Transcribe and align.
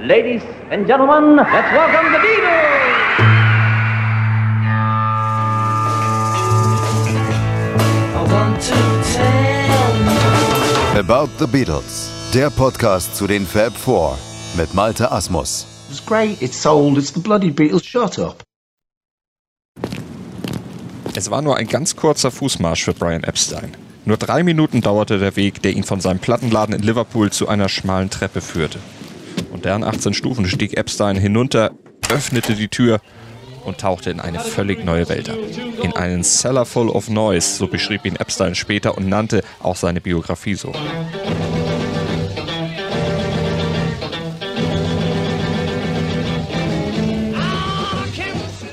Ladies 0.00 0.42
and 0.70 0.86
gentlemen, 0.86 1.34
let's 1.34 1.72
welcome 1.72 2.12
the 2.12 2.18
Beatles! 2.20 2.78
About 10.96 11.28
the 11.40 11.48
Beatles, 11.48 12.10
der 12.32 12.48
Podcast 12.50 13.16
zu 13.16 13.26
den 13.26 13.44
Fab 13.44 13.76
Four 13.76 14.16
mit 14.56 14.72
Malte 14.72 15.10
Asmus. 15.10 15.66
It's 15.90 16.04
great, 16.06 16.40
it's 16.40 16.62
sold, 16.62 16.96
it's 16.96 17.12
the 17.12 17.18
bloody 17.18 17.50
Beatles, 17.50 17.84
shut 17.84 18.20
up. 18.20 18.44
Es 21.16 21.28
war 21.28 21.42
nur 21.42 21.56
ein 21.56 21.66
ganz 21.66 21.96
kurzer 21.96 22.30
Fußmarsch 22.30 22.84
für 22.84 22.94
Brian 22.94 23.24
Epstein. 23.24 23.76
Nur 24.04 24.16
drei 24.16 24.44
Minuten 24.44 24.80
dauerte 24.80 25.18
der 25.18 25.34
Weg, 25.34 25.60
der 25.62 25.72
ihn 25.72 25.82
von 25.82 26.00
seinem 26.00 26.20
Plattenladen 26.20 26.76
in 26.76 26.82
Liverpool 26.82 27.32
zu 27.32 27.48
einer 27.48 27.68
schmalen 27.68 28.10
Treppe 28.10 28.40
führte. 28.40 28.78
Und 29.58 29.64
deren 29.64 29.82
18 29.82 30.14
Stufen 30.14 30.46
stieg 30.46 30.76
Epstein 30.76 31.16
hinunter, 31.16 31.72
öffnete 32.12 32.54
die 32.54 32.68
Tür 32.68 33.00
und 33.64 33.78
tauchte 33.78 34.08
in 34.08 34.20
eine 34.20 34.38
völlig 34.38 34.84
neue 34.84 35.08
Welt 35.08 35.28
ab. 35.28 35.36
In 35.82 35.96
einen 35.96 36.22
Cellar 36.22 36.64
full 36.64 36.88
of 36.88 37.08
noise, 37.10 37.56
so 37.56 37.66
beschrieb 37.66 38.04
ihn 38.04 38.14
Epstein 38.14 38.54
später 38.54 38.96
und 38.96 39.08
nannte 39.08 39.42
auch 39.60 39.74
seine 39.74 40.00
Biografie 40.00 40.54
so. 40.54 40.70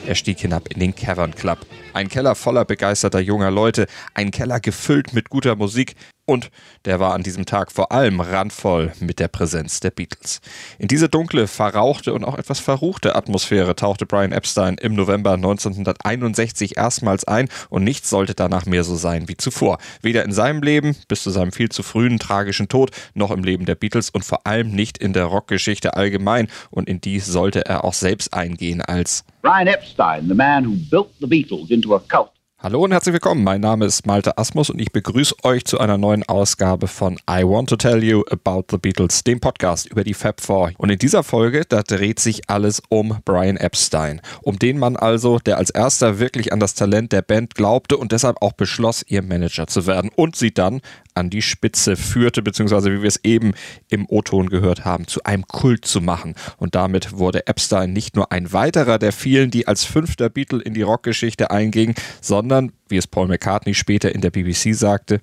Er 0.05 0.13
stieg 0.13 0.39
hinab 0.39 0.71
in 0.71 0.81
den 0.81 0.93
Cavern 0.93 1.33
Club. 1.33 1.65
Ein 1.93 2.09
Keller 2.09 2.35
voller 2.35 2.63
begeisterter 2.63 3.21
junger 3.21 3.49
Leute, 3.49 3.87
ein 4.13 4.29
Keller 4.29 4.59
gefüllt 4.59 5.13
mit 5.13 5.31
guter 5.31 5.55
Musik, 5.55 5.95
und 6.25 6.49
der 6.85 6.99
war 6.99 7.13
an 7.13 7.23
diesem 7.23 7.45
Tag 7.45 7.71
vor 7.71 7.91
allem 7.91 8.19
randvoll 8.19 8.91
mit 8.99 9.19
der 9.19 9.27
Präsenz 9.27 9.79
der 9.79 9.91
Beatles. 9.91 10.41
In 10.79 10.87
diese 10.87 11.07
dunkle, 11.07 11.47
verrauchte 11.47 12.13
und 12.13 12.23
auch 12.23 12.37
etwas 12.37 12.59
verruchte 12.59 13.15
Atmosphäre 13.15 13.75
tauchte 13.75 14.05
Brian 14.05 14.31
Epstein 14.31 14.75
im 14.75 14.95
November 14.95 15.33
1961 15.33 16.77
erstmals 16.77 17.25
ein 17.25 17.47
und 17.69 17.83
nichts 17.83 18.09
sollte 18.09 18.33
danach 18.33 18.65
mehr 18.65 18.83
so 18.83 18.95
sein 18.95 19.27
wie 19.27 19.37
zuvor. 19.37 19.77
Weder 20.01 20.25
in 20.25 20.31
seinem 20.31 20.61
Leben 20.61 20.95
bis 21.07 21.23
zu 21.23 21.29
seinem 21.29 21.51
viel 21.51 21.69
zu 21.69 21.83
frühen 21.83 22.19
tragischen 22.19 22.67
Tod, 22.69 22.91
noch 23.13 23.31
im 23.31 23.43
Leben 23.43 23.65
der 23.65 23.75
Beatles 23.75 24.09
und 24.09 24.25
vor 24.25 24.47
allem 24.47 24.71
nicht 24.71 24.97
in 24.97 25.13
der 25.13 25.25
Rockgeschichte 25.25 25.95
allgemein. 25.95 26.47
Und 26.71 26.89
in 26.89 27.01
die 27.01 27.19
sollte 27.19 27.65
er 27.65 27.83
auch 27.83 27.93
selbst 27.93 28.33
eingehen 28.33 28.81
als 28.81 29.23
Brian 29.41 29.67
Epstein, 29.67 30.27
the 30.27 30.33
man 30.33 30.65
who 30.65 30.75
built 30.89 31.09
the 31.19 31.27
Beatles 31.27 31.69
into 31.69 31.95
a 31.95 31.99
cult. 31.99 32.34
Hallo 32.65 32.83
und 32.83 32.93
herzlich 32.93 33.13
willkommen. 33.13 33.43
Mein 33.43 33.61
Name 33.61 33.85
ist 33.85 34.07
Malte 34.07 34.39
Asmus 34.39 34.71
und 34.71 34.81
ich 34.81 34.91
begrüße 34.91 35.35
euch 35.43 35.65
zu 35.65 35.79
einer 35.79 35.99
neuen 35.99 36.23
Ausgabe 36.23 36.87
von 36.87 37.19
I 37.29 37.43
Want 37.43 37.69
to 37.69 37.75
Tell 37.75 38.03
You 38.03 38.23
About 38.31 38.63
the 38.71 38.79
Beatles, 38.79 39.23
dem 39.23 39.39
Podcast 39.39 39.85
über 39.85 40.03
die 40.03 40.15
Fab 40.15 40.41
Four. 40.41 40.71
Und 40.79 40.89
in 40.89 40.97
dieser 40.97 41.21
Folge, 41.21 41.61
da 41.69 41.83
dreht 41.83 42.19
sich 42.19 42.49
alles 42.49 42.81
um 42.89 43.19
Brian 43.23 43.57
Epstein. 43.57 44.19
Um 44.41 44.57
den 44.57 44.79
Mann 44.79 44.95
also, 44.95 45.37
der 45.37 45.59
als 45.59 45.69
erster 45.69 46.17
wirklich 46.17 46.53
an 46.53 46.59
das 46.59 46.73
Talent 46.73 47.11
der 47.11 47.21
Band 47.21 47.53
glaubte 47.53 47.97
und 47.97 48.11
deshalb 48.11 48.41
auch 48.41 48.53
beschloss, 48.53 49.05
ihr 49.07 49.21
Manager 49.21 49.67
zu 49.67 49.85
werden 49.85 50.09
und 50.15 50.35
sie 50.35 50.51
dann 50.51 50.81
an 51.15 51.29
die 51.29 51.41
Spitze 51.41 51.95
führte, 51.95 52.41
beziehungsweise 52.41 52.91
wie 52.91 53.01
wir 53.01 53.07
es 53.07 53.19
eben 53.23 53.53
im 53.89 54.05
O-Ton 54.07 54.49
gehört 54.49 54.85
haben, 54.85 55.07
zu 55.07 55.23
einem 55.23 55.47
Kult 55.47 55.85
zu 55.85 56.01
machen. 56.01 56.35
Und 56.57 56.75
damit 56.75 57.17
wurde 57.17 57.47
Epstein 57.47 57.93
nicht 57.93 58.15
nur 58.15 58.31
ein 58.31 58.53
weiterer 58.53 58.99
der 58.99 59.11
vielen, 59.11 59.51
die 59.51 59.67
als 59.67 59.83
fünfter 59.83 60.29
Beatle 60.29 60.61
in 60.61 60.73
die 60.73 60.81
Rockgeschichte 60.81 61.51
eingingen, 61.51 61.95
sondern 62.21 62.71
wie 62.87 62.97
es 62.97 63.07
Paul 63.07 63.27
McCartney 63.27 63.73
später 63.73 64.13
in 64.13 64.21
der 64.21 64.29
BBC 64.29 64.75
sagte, 64.75 65.21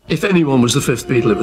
Beatle, 1.04 1.36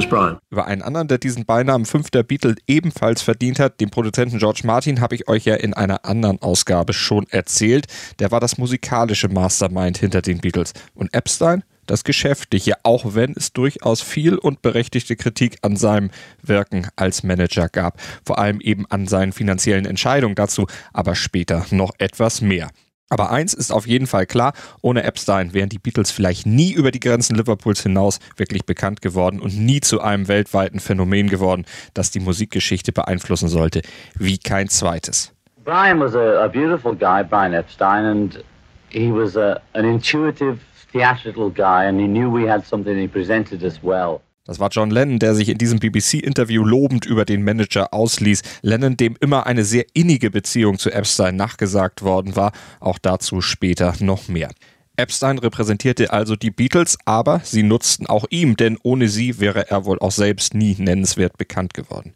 Über 0.50 0.66
einen 0.66 0.82
anderen, 0.82 1.08
der 1.08 1.18
diesen 1.18 1.44
Beinamen 1.46 1.86
fünfter 1.86 2.22
Beatle 2.22 2.56
ebenfalls 2.66 3.22
verdient 3.22 3.58
hat, 3.58 3.80
den 3.80 3.90
Produzenten 3.90 4.38
George 4.38 4.62
Martin, 4.64 5.00
habe 5.00 5.14
ich 5.14 5.28
euch 5.28 5.44
ja 5.44 5.54
in 5.54 5.74
einer 5.74 6.04
anderen 6.04 6.42
Ausgabe 6.42 6.92
schon 6.92 7.26
erzählt. 7.30 7.86
Der 8.18 8.30
war 8.30 8.40
das 8.40 8.58
musikalische 8.58 9.28
Mastermind 9.28 9.98
hinter 9.98 10.20
den 10.20 10.38
Beatles. 10.38 10.72
Und 10.94 11.14
Epstein? 11.14 11.64
Das 11.90 12.04
Geschäftliche, 12.04 12.74
auch 12.84 13.14
wenn 13.14 13.34
es 13.36 13.52
durchaus 13.52 14.00
viel 14.00 14.36
und 14.36 14.62
berechtigte 14.62 15.16
Kritik 15.16 15.58
an 15.62 15.76
seinem 15.76 16.10
Wirken 16.40 16.86
als 16.96 17.24
Manager 17.24 17.68
gab. 17.68 18.00
Vor 18.24 18.38
allem 18.38 18.60
eben 18.60 18.86
an 18.90 19.08
seinen 19.08 19.32
finanziellen 19.32 19.86
Entscheidungen 19.86 20.36
dazu, 20.36 20.66
aber 20.92 21.16
später 21.16 21.66
noch 21.70 21.90
etwas 21.98 22.40
mehr. 22.40 22.70
Aber 23.12 23.32
eins 23.32 23.54
ist 23.54 23.72
auf 23.72 23.88
jeden 23.88 24.06
Fall 24.06 24.24
klar, 24.24 24.52
ohne 24.82 25.02
Epstein 25.02 25.52
wären 25.52 25.68
die 25.68 25.80
Beatles 25.80 26.12
vielleicht 26.12 26.46
nie 26.46 26.72
über 26.72 26.92
die 26.92 27.00
Grenzen 27.00 27.34
Liverpools 27.34 27.82
hinaus 27.82 28.20
wirklich 28.36 28.64
bekannt 28.64 29.02
geworden 29.02 29.40
und 29.40 29.58
nie 29.58 29.80
zu 29.80 30.00
einem 30.00 30.28
weltweiten 30.28 30.78
Phänomen 30.78 31.28
geworden, 31.28 31.64
das 31.92 32.12
die 32.12 32.20
Musikgeschichte 32.20 32.92
beeinflussen 32.92 33.48
sollte, 33.48 33.82
wie 34.14 34.38
kein 34.38 34.68
zweites. 34.68 35.32
Brian 35.64 35.98
was 35.98 36.14
a, 36.14 36.44
a 36.44 36.48
beautiful 36.48 36.94
guy, 36.94 37.24
Brian 37.24 37.52
Epstein, 37.52 38.04
and 38.04 38.44
he 38.90 39.10
was 39.10 39.36
a, 39.36 39.60
an 39.74 39.84
intuitive 39.84 40.58
theatrical 40.92 41.50
guy 41.50 41.86
and 41.86 42.00
he 42.00 42.06
knew 42.06 42.30
we 42.30 42.50
had 42.50 42.64
something 42.64 42.96
he 42.96 43.08
presented 43.08 43.64
as 43.64 43.82
well. 43.82 44.20
Das 44.46 44.58
war 44.58 44.70
John 44.70 44.90
Lennon, 44.90 45.18
der 45.18 45.34
sich 45.34 45.48
in 45.48 45.58
diesem 45.58 45.78
BBC-Interview 45.78 46.64
lobend 46.64 47.06
über 47.06 47.24
den 47.24 47.44
Manager 47.44 47.94
ausließ. 47.94 48.42
Lennon, 48.62 48.96
dem 48.96 49.16
immer 49.20 49.46
eine 49.46 49.64
sehr 49.64 49.84
innige 49.92 50.30
Beziehung 50.30 50.78
zu 50.78 50.90
Epstein 50.90 51.36
nachgesagt 51.36 52.02
worden 52.02 52.34
war. 52.34 52.52
Auch 52.80 52.98
dazu 52.98 53.42
später 53.42 53.94
noch 54.00 54.28
mehr. 54.28 54.50
Epstein 54.96 55.38
repräsentierte 55.38 56.12
also 56.12 56.36
die 56.36 56.50
Beatles, 56.50 56.98
aber 57.04 57.40
sie 57.44 57.62
nutzten 57.62 58.06
auch 58.06 58.26
ihm, 58.30 58.56
denn 58.56 58.76
ohne 58.82 59.08
sie 59.08 59.40
wäre 59.40 59.70
er 59.70 59.84
wohl 59.84 59.98
auch 59.98 60.10
selbst 60.10 60.54
nie 60.54 60.74
nennenswert 60.78 61.38
bekannt 61.38 61.72
geworden. 61.72 62.14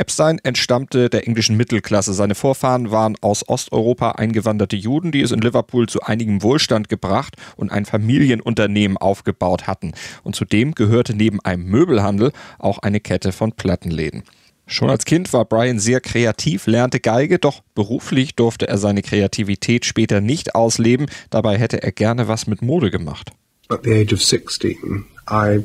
Epstein 0.00 0.38
entstammte 0.42 1.10
der 1.10 1.26
englischen 1.26 1.58
Mittelklasse. 1.58 2.14
Seine 2.14 2.34
Vorfahren 2.34 2.90
waren 2.90 3.18
aus 3.20 3.46
Osteuropa 3.46 4.12
eingewanderte 4.12 4.74
Juden, 4.74 5.12
die 5.12 5.20
es 5.20 5.30
in 5.30 5.42
Liverpool 5.42 5.90
zu 5.90 6.00
einigem 6.00 6.42
Wohlstand 6.42 6.88
gebracht 6.88 7.36
und 7.56 7.70
ein 7.70 7.84
Familienunternehmen 7.84 8.96
aufgebaut 8.96 9.66
hatten. 9.66 9.92
Und 10.22 10.34
zudem 10.34 10.74
gehörte 10.74 11.12
neben 11.12 11.38
einem 11.40 11.64
Möbelhandel 11.66 12.32
auch 12.58 12.78
eine 12.78 12.98
Kette 12.98 13.30
von 13.30 13.52
Plattenläden. 13.52 14.22
Schon 14.66 14.88
als 14.88 15.04
Kind 15.04 15.34
war 15.34 15.44
Brian 15.44 15.78
sehr 15.78 16.00
kreativ, 16.00 16.66
lernte 16.66 16.98
Geige, 16.98 17.38
doch 17.38 17.60
beruflich 17.74 18.34
durfte 18.34 18.68
er 18.68 18.78
seine 18.78 19.02
Kreativität 19.02 19.84
später 19.84 20.22
nicht 20.22 20.54
ausleben. 20.54 21.08
Dabei 21.28 21.58
hätte 21.58 21.82
er 21.82 21.92
gerne 21.92 22.26
was 22.26 22.46
mit 22.46 22.62
Mode 22.62 22.90
gemacht. 22.90 23.32
At 23.68 23.80
the 23.84 23.92
age 23.92 24.14
of 24.14 24.22
16, 24.22 25.04
I 25.30 25.62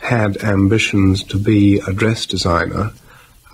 had 0.00 0.44
ambitions 0.44 1.26
to 1.26 1.38
be 1.38 1.80
a 1.86 1.92
dress 1.92 2.28
designer. 2.28 2.92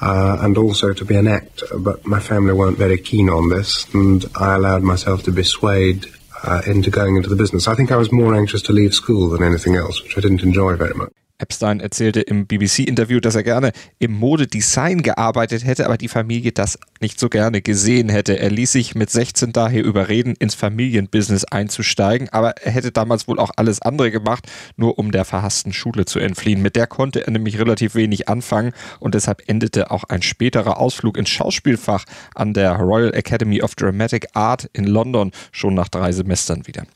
Uh, 0.01 0.39
and 0.41 0.59
also 0.59 0.93
to 0.93 1.05
be 1.05 1.17
an 1.17 1.29
actor. 1.29 1.67
But 1.79 2.07
my 2.07 2.21
family 2.21 2.53
weren't 2.53 2.79
very 2.79 2.99
keen 2.99 3.29
on 3.29 3.49
this, 3.49 3.93
and 3.95 4.25
I 4.37 4.55
allowed 4.55 4.83
myself 4.83 5.23
to 5.25 5.33
be 5.33 5.43
swayed 5.43 6.07
uh, 6.43 6.63
into 6.67 6.91
going 6.91 7.17
into 7.17 7.29
the 7.29 7.37
business. 7.37 7.69
I 7.69 7.75
think 7.75 7.91
I 7.91 7.97
was 7.97 8.13
more 8.13 8.35
anxious 8.35 8.63
to 8.63 8.73
leave 8.73 8.95
school 8.95 9.31
than 9.31 9.43
anything 9.43 9.77
else, 9.77 10.03
which 10.03 10.17
I 10.17 10.21
didn't 10.21 10.43
enjoy 10.43 10.77
very 10.77 10.95
much. 10.95 11.13
Epstein 11.39 11.81
erzählte 11.81 12.21
im 12.21 12.47
BBC-Interview, 12.47 13.21
dass 13.21 13.35
er 13.35 13.43
gerne 13.43 13.73
im 13.99 14.13
Modedesign 14.13 15.03
gearbeitet 15.03 15.65
hätte, 15.65 15.87
aber 15.87 15.99
die 15.99 16.09
Familie 16.09 16.53
das 16.53 16.79
nicht 17.01 17.21
so 17.21 17.29
gerne 17.29 17.63
gesehen 17.63 18.09
hätte. 18.09 18.39
Er 18.39 18.51
ließ 18.51 18.73
sich 18.73 18.95
mit 18.95 19.11
16 19.11 19.53
daher 19.53 19.85
überreden, 19.85 20.35
ins 20.39 20.55
Familienbusiness 20.55 21.45
einzusteigen, 21.45 22.29
aber 22.31 22.57
er 22.63 22.73
hätte 22.73 22.93
damals 22.93 23.29
wohl 23.29 23.39
auch 23.39 23.51
alles 23.57 23.83
andere 23.83 24.11
gemacht, 24.11 24.47
nur 24.77 24.99
um 24.99 25.13
der 25.13 25.25
verhassten 25.25 25.73
Schule 25.73 26.05
zu 26.05 26.19
entfliehen. 26.19 26.63
Mit 26.63 26.77
der 26.77 26.87
konnte 26.87 27.27
er 27.27 27.33
nämlich 27.33 27.59
relativ 27.59 27.95
wenig 27.95 28.29
anfangen 28.29 28.73
und 29.01 29.15
deshalb 29.15 29.43
endete 29.47 29.91
auch 29.91 30.05
ein 30.05 30.23
späterer 30.23 30.79
Ausflug 30.79 31.17
ins 31.17 31.31
Schauspielfach 31.31 32.05
an 32.35 32.55
der 32.55 32.73
Royal 32.77 33.15
Academy 33.15 33.63
of 33.63 33.75
Dramatic 33.75 34.29
Art 34.35 34.69
in 34.73 34.85
London 34.85 35.33
schon 35.53 35.75
nach 35.75 35.89
drei 35.89 36.13
Semestern 36.13 36.67
wieder. 36.67 36.87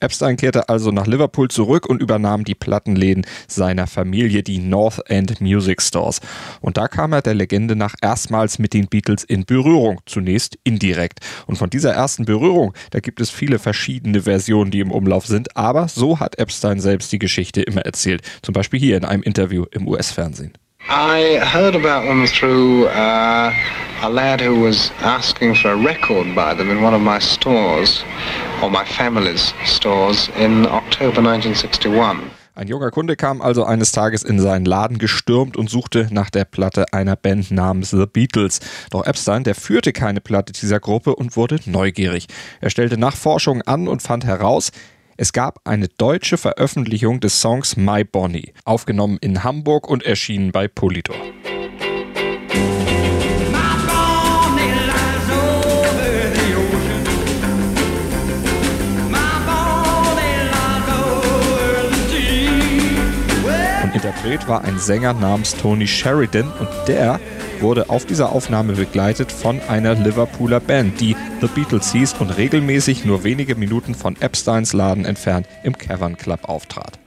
Epstein 0.00 0.36
kehrte 0.36 0.68
also 0.68 0.92
nach 0.92 1.06
Liverpool 1.06 1.48
zurück 1.48 1.86
und 1.86 2.00
übernahm 2.00 2.44
die 2.44 2.54
Plattenläden 2.54 3.26
seiner 3.48 3.86
Familie, 3.86 4.42
die 4.42 4.58
North 4.58 5.00
End 5.10 5.40
Music 5.40 5.82
Stores. 5.82 6.20
Und 6.60 6.76
da 6.76 6.88
kam 6.88 7.12
er 7.12 7.22
der 7.22 7.34
Legende 7.34 7.74
nach 7.74 7.94
erstmals 8.00 8.58
mit 8.58 8.74
den 8.74 8.86
Beatles 8.86 9.24
in 9.24 9.44
Berührung, 9.44 10.00
zunächst 10.06 10.58
indirekt. 10.62 11.20
Und 11.46 11.56
von 11.56 11.70
dieser 11.70 11.92
ersten 11.92 12.24
Berührung, 12.24 12.74
da 12.90 13.00
gibt 13.00 13.20
es 13.20 13.30
viele 13.30 13.58
verschiedene 13.58 14.22
Versionen, 14.22 14.70
die 14.70 14.80
im 14.80 14.92
Umlauf 14.92 15.26
sind, 15.26 15.56
aber 15.56 15.88
so 15.88 16.20
hat 16.20 16.38
Epstein 16.38 16.80
selbst 16.80 17.10
die 17.12 17.18
Geschichte 17.18 17.62
immer 17.62 17.82
erzählt. 17.82 18.22
Zum 18.42 18.52
Beispiel 18.52 18.78
hier 18.78 18.96
in 18.96 19.04
einem 19.04 19.22
Interview 19.22 19.64
im 19.72 19.88
US-Fernsehen. 19.88 20.52
I 20.90 21.38
heard 21.44 21.74
about 21.74 22.06
them 22.06 22.26
through 22.26 22.86
uh, 22.86 23.52
a 24.00 24.08
lad 24.08 24.40
who 24.40 24.58
was 24.62 24.90
asking 25.00 25.54
for 25.54 25.72
a 25.72 25.76
record 25.76 26.34
by 26.34 26.54
them 26.54 26.70
in 26.70 26.82
one 26.82 26.94
of 26.94 27.02
my 27.02 27.18
stores, 27.18 28.02
or 28.62 28.70
my 28.70 28.86
family's 28.86 29.52
stores, 29.66 30.30
in 30.38 30.64
October 30.64 31.20
1961. 31.20 32.30
Ein 32.54 32.68
junger 32.68 32.90
Kunde 32.90 33.16
kam 33.16 33.42
also 33.42 33.64
eines 33.64 33.92
Tages 33.92 34.22
in 34.22 34.40
seinen 34.40 34.64
Laden 34.64 34.96
gestürmt 34.96 35.58
und 35.58 35.68
suchte 35.68 36.08
nach 36.10 36.30
der 36.30 36.46
Platte 36.46 36.86
einer 36.94 37.16
Band 37.16 37.50
namens 37.50 37.90
The 37.90 38.06
Beatles. 38.06 38.60
Doch 38.90 39.04
Epstein, 39.04 39.44
der 39.44 39.54
führte 39.54 39.92
keine 39.92 40.22
Platte 40.22 40.54
dieser 40.54 40.80
Gruppe 40.80 41.14
und 41.14 41.36
wurde 41.36 41.60
neugierig. 41.66 42.28
Er 42.62 42.70
stellte 42.70 42.96
Nachforschungen 42.96 43.60
an 43.62 43.88
und 43.88 44.00
fand 44.00 44.24
heraus, 44.24 44.72
es 45.20 45.32
gab 45.32 45.58
eine 45.64 45.88
deutsche 45.88 46.36
Veröffentlichung 46.36 47.18
des 47.18 47.40
Songs 47.40 47.76
My 47.76 48.04
Bonnie, 48.04 48.52
aufgenommen 48.64 49.18
in 49.20 49.42
Hamburg 49.42 49.88
und 49.90 50.04
erschienen 50.04 50.52
bei 50.52 50.68
Polydor. 50.68 51.16
Interpret 63.92 64.46
war 64.46 64.62
ein 64.62 64.78
Sänger 64.78 65.14
namens 65.14 65.56
Tony 65.56 65.88
Sheridan 65.88 66.52
und 66.60 66.68
der 66.86 67.18
wurde 67.60 67.90
auf 67.90 68.06
dieser 68.06 68.32
Aufnahme 68.32 68.74
begleitet 68.74 69.32
von 69.32 69.60
einer 69.68 69.94
Liverpooler 69.94 70.60
Band, 70.60 71.00
die 71.00 71.16
The 71.40 71.48
Beatles 71.48 71.92
hieß 71.92 72.14
und 72.20 72.30
regelmäßig 72.30 73.04
nur 73.04 73.24
wenige 73.24 73.54
Minuten 73.54 73.94
von 73.94 74.16
Epsteins 74.20 74.72
Laden 74.72 75.04
entfernt 75.04 75.46
im 75.62 75.76
Cavern 75.76 76.16
Club 76.16 76.48
auftrat. 76.48 76.98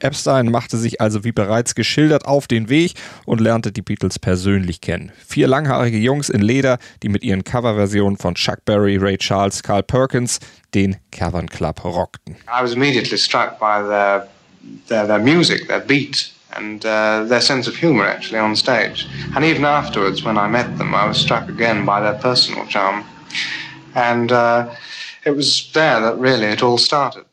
Epstein 0.00 0.50
machte 0.50 0.76
sich 0.76 1.00
also 1.00 1.24
wie 1.24 1.32
bereits 1.32 1.74
geschildert 1.74 2.26
auf 2.26 2.46
den 2.46 2.68
Weg 2.68 2.94
und 3.24 3.40
lernte 3.40 3.72
die 3.72 3.82
Beatles 3.82 4.18
persönlich 4.18 4.80
kennen. 4.80 5.12
Vier 5.26 5.48
langhaarige 5.48 5.96
Jungs 5.96 6.28
in 6.28 6.42
Leder, 6.42 6.78
die 7.02 7.08
mit 7.08 7.24
ihren 7.24 7.42
Coverversionen 7.42 8.18
von 8.18 8.34
Chuck 8.34 8.64
Berry, 8.64 8.96
Ray 8.96 9.16
Charles, 9.16 9.62
Carl 9.62 9.82
Perkins 9.82 10.40
den 10.74 10.96
Cavern 11.10 11.48
Club 11.48 11.84
rockten. 11.84 12.36
I 12.46 12.62
was 12.62 12.74
immediately 12.74 13.16
struck 13.16 13.58
by 13.58 13.82
their, 13.86 14.28
their, 14.88 15.06
their 15.06 15.18
music, 15.20 15.68
their 15.68 15.80
beat, 15.80 16.33
and 16.56 16.84
uh, 16.84 17.24
their 17.24 17.40
sense 17.40 17.68
of 17.68 17.76
humor 17.76 18.04
actually 18.04 18.38
on 18.38 18.56
stage. 18.56 19.06
And 19.34 19.44
even 19.44 19.64
afterwards, 19.64 20.24
when 20.24 20.38
I 20.38 20.48
met 20.48 20.78
them, 20.78 20.94
I 20.94 21.06
was 21.06 21.18
struck 21.18 21.48
again 21.48 21.84
by 21.84 22.00
their 22.00 22.18
personal 22.20 22.66
charm. 22.66 23.04
And 23.94 24.32
uh, 24.32 24.74
it 25.24 25.36
was 25.36 25.70
there 25.72 26.00
that 26.00 26.18
really 26.18 26.46
it 26.46 26.62
all 26.62 26.78
started. 26.78 27.24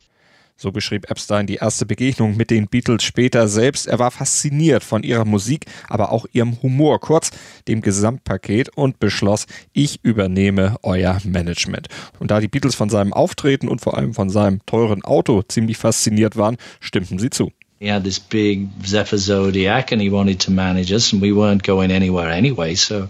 So 0.61 0.71
beschrieb 0.71 1.09
Epstein 1.09 1.47
die 1.47 1.55
erste 1.55 1.87
Begegnung 1.87 2.37
mit 2.37 2.51
den 2.51 2.67
Beatles 2.67 3.03
später 3.03 3.47
selbst. 3.47 3.87
Er 3.87 3.97
war 3.97 4.11
fasziniert 4.11 4.83
von 4.83 5.01
ihrer 5.01 5.25
Musik, 5.25 5.65
aber 5.89 6.11
auch 6.11 6.27
ihrem 6.33 6.61
Humor, 6.61 6.99
kurz 6.99 7.31
dem 7.67 7.81
Gesamtpaket 7.81 8.69
und 8.77 8.99
beschloss, 8.99 9.47
ich 9.73 10.03
übernehme 10.03 10.75
euer 10.83 11.17
Management. 11.23 11.87
Und 12.19 12.29
da 12.29 12.39
die 12.39 12.47
Beatles 12.47 12.75
von 12.75 12.89
seinem 12.89 13.11
Auftreten 13.11 13.67
und 13.67 13.81
vor 13.81 13.97
allem 13.97 14.13
von 14.13 14.29
seinem 14.29 14.63
teuren 14.67 15.03
Auto 15.03 15.41
ziemlich 15.41 15.77
fasziniert 15.77 16.37
waren, 16.37 16.57
stimmten 16.79 17.17
sie 17.17 17.31
zu. 17.31 17.51
He 17.81 17.87
had 17.87 18.03
this 18.03 18.19
big 18.19 18.69
Zephyr 18.85 19.17
Zodiac 19.17 19.91
and 19.91 19.99
he 19.99 20.11
wanted 20.11 20.41
to 20.41 20.51
manage 20.51 20.91
us 20.91 21.13
and 21.13 21.21
we 21.21 21.31
weren't 21.31 21.63
going 21.63 21.89
anywhere 21.89 22.29
anyway, 22.29 22.75
so 22.75 23.09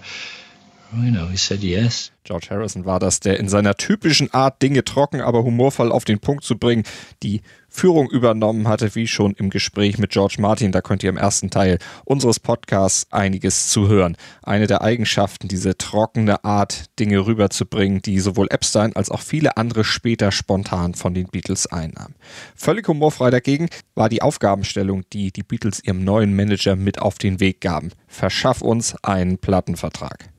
you 0.98 1.12
know, 1.12 1.28
he 1.28 1.38
said 1.38 1.64
yes. 1.64 2.12
George 2.24 2.48
Harrison 2.50 2.86
war 2.86 3.00
das, 3.00 3.20
der 3.20 3.40
in 3.40 3.50
seiner 3.50 3.76
typischen 3.76 4.32
Art, 4.34 4.62
Dinge 4.62 4.84
trocken, 4.84 5.22
aber 5.22 5.44
humorvoll 5.44 5.92
auf 5.92 6.06
den 6.06 6.20
Punkt 6.20 6.44
zu 6.44 6.58
bringen, 6.58 6.84
die 7.24 7.42
Führung 7.68 8.10
übernommen 8.10 8.68
hatte, 8.68 8.94
wie 8.96 9.08
schon 9.08 9.34
im 9.34 9.50
Gespräch 9.50 9.98
mit 9.98 10.12
George 10.12 10.36
Martin. 10.40 10.72
Da 10.72 10.82
könnt 10.82 11.04
ihr 11.04 11.10
im 11.10 11.18
ersten 11.18 11.50
Teil 11.50 11.80
unseres 12.06 12.40
Podcasts 12.40 13.12
einiges 13.12 13.70
zu 13.70 13.88
hören. 13.88 14.18
Eine 14.44 14.68
der 14.68 14.82
Eigenschaften, 14.82 15.48
diese 15.48 15.78
trockene 15.78 16.44
Art, 16.44 16.86
Dinge 17.00 17.26
rüberzubringen, 17.26 18.02
die 18.02 18.20
sowohl 18.20 18.48
Epstein 18.52 18.96
als 18.96 19.10
auch 19.10 19.22
viele 19.22 19.58
andere 19.58 19.84
später 19.84 20.32
spontan 20.32 20.94
von 20.94 21.14
den 21.14 21.28
Beatles 21.28 21.66
einnahmen. 21.68 22.16
Völlig 22.56 22.88
humorfrei 22.88 23.30
dagegen 23.32 23.70
war 23.96 24.10
die 24.10 24.22
Aufgabenstellung, 24.22 25.04
die 25.14 25.32
die 25.32 25.44
Beatles 25.44 25.84
ihrem 25.84 26.04
neuen 26.04 26.36
Manager 26.36 26.76
mit 26.76 27.02
auf 27.02 27.18
den 27.18 27.40
Weg 27.40 27.62
gaben. 27.62 27.92
Verschaff 28.08 28.62
uns 28.62 28.96
einen 29.04 29.38
Plattenvertrag. 29.38 30.30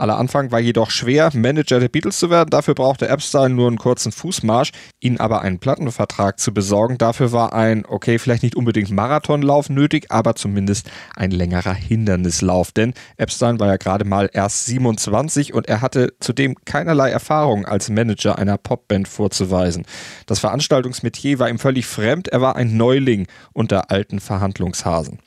Aller 0.00 0.16
Anfang 0.16 0.50
war 0.50 0.60
jedoch 0.60 0.90
schwer, 0.90 1.30
Manager 1.34 1.78
der 1.78 1.90
Beatles 1.90 2.18
zu 2.18 2.30
werden. 2.30 2.48
Dafür 2.48 2.74
brauchte 2.74 3.08
Epstein 3.08 3.54
nur 3.54 3.68
einen 3.68 3.76
kurzen 3.76 4.12
Fußmarsch. 4.12 4.70
Ihnen 4.98 5.20
aber 5.20 5.42
einen 5.42 5.58
Plattenvertrag 5.58 6.40
zu 6.40 6.54
besorgen, 6.54 6.96
dafür 6.96 7.32
war 7.32 7.52
ein, 7.52 7.84
okay, 7.86 8.18
vielleicht 8.18 8.42
nicht 8.42 8.56
unbedingt 8.56 8.90
Marathonlauf 8.90 9.68
nötig, 9.68 10.06
aber 10.08 10.34
zumindest 10.36 10.90
ein 11.16 11.30
längerer 11.30 11.74
Hindernislauf. 11.74 12.72
Denn 12.72 12.94
Epstein 13.18 13.60
war 13.60 13.66
ja 13.66 13.76
gerade 13.76 14.06
mal 14.06 14.30
erst 14.32 14.64
27 14.66 15.52
und 15.52 15.68
er 15.68 15.82
hatte 15.82 16.14
zudem 16.20 16.54
keinerlei 16.64 17.10
Erfahrung 17.10 17.66
als 17.66 17.90
Manager 17.90 18.38
einer 18.38 18.56
Popband 18.56 19.06
vorzuweisen. 19.06 19.84
Das 20.24 20.38
Veranstaltungsmetier 20.38 21.38
war 21.38 21.50
ihm 21.50 21.58
völlig 21.58 21.86
fremd. 21.86 22.28
Er 22.28 22.40
war 22.40 22.56
ein 22.56 22.76
Neuling 22.76 23.26
unter 23.52 23.90
alten 23.90 24.18
Verhandlungshasen. 24.18 25.18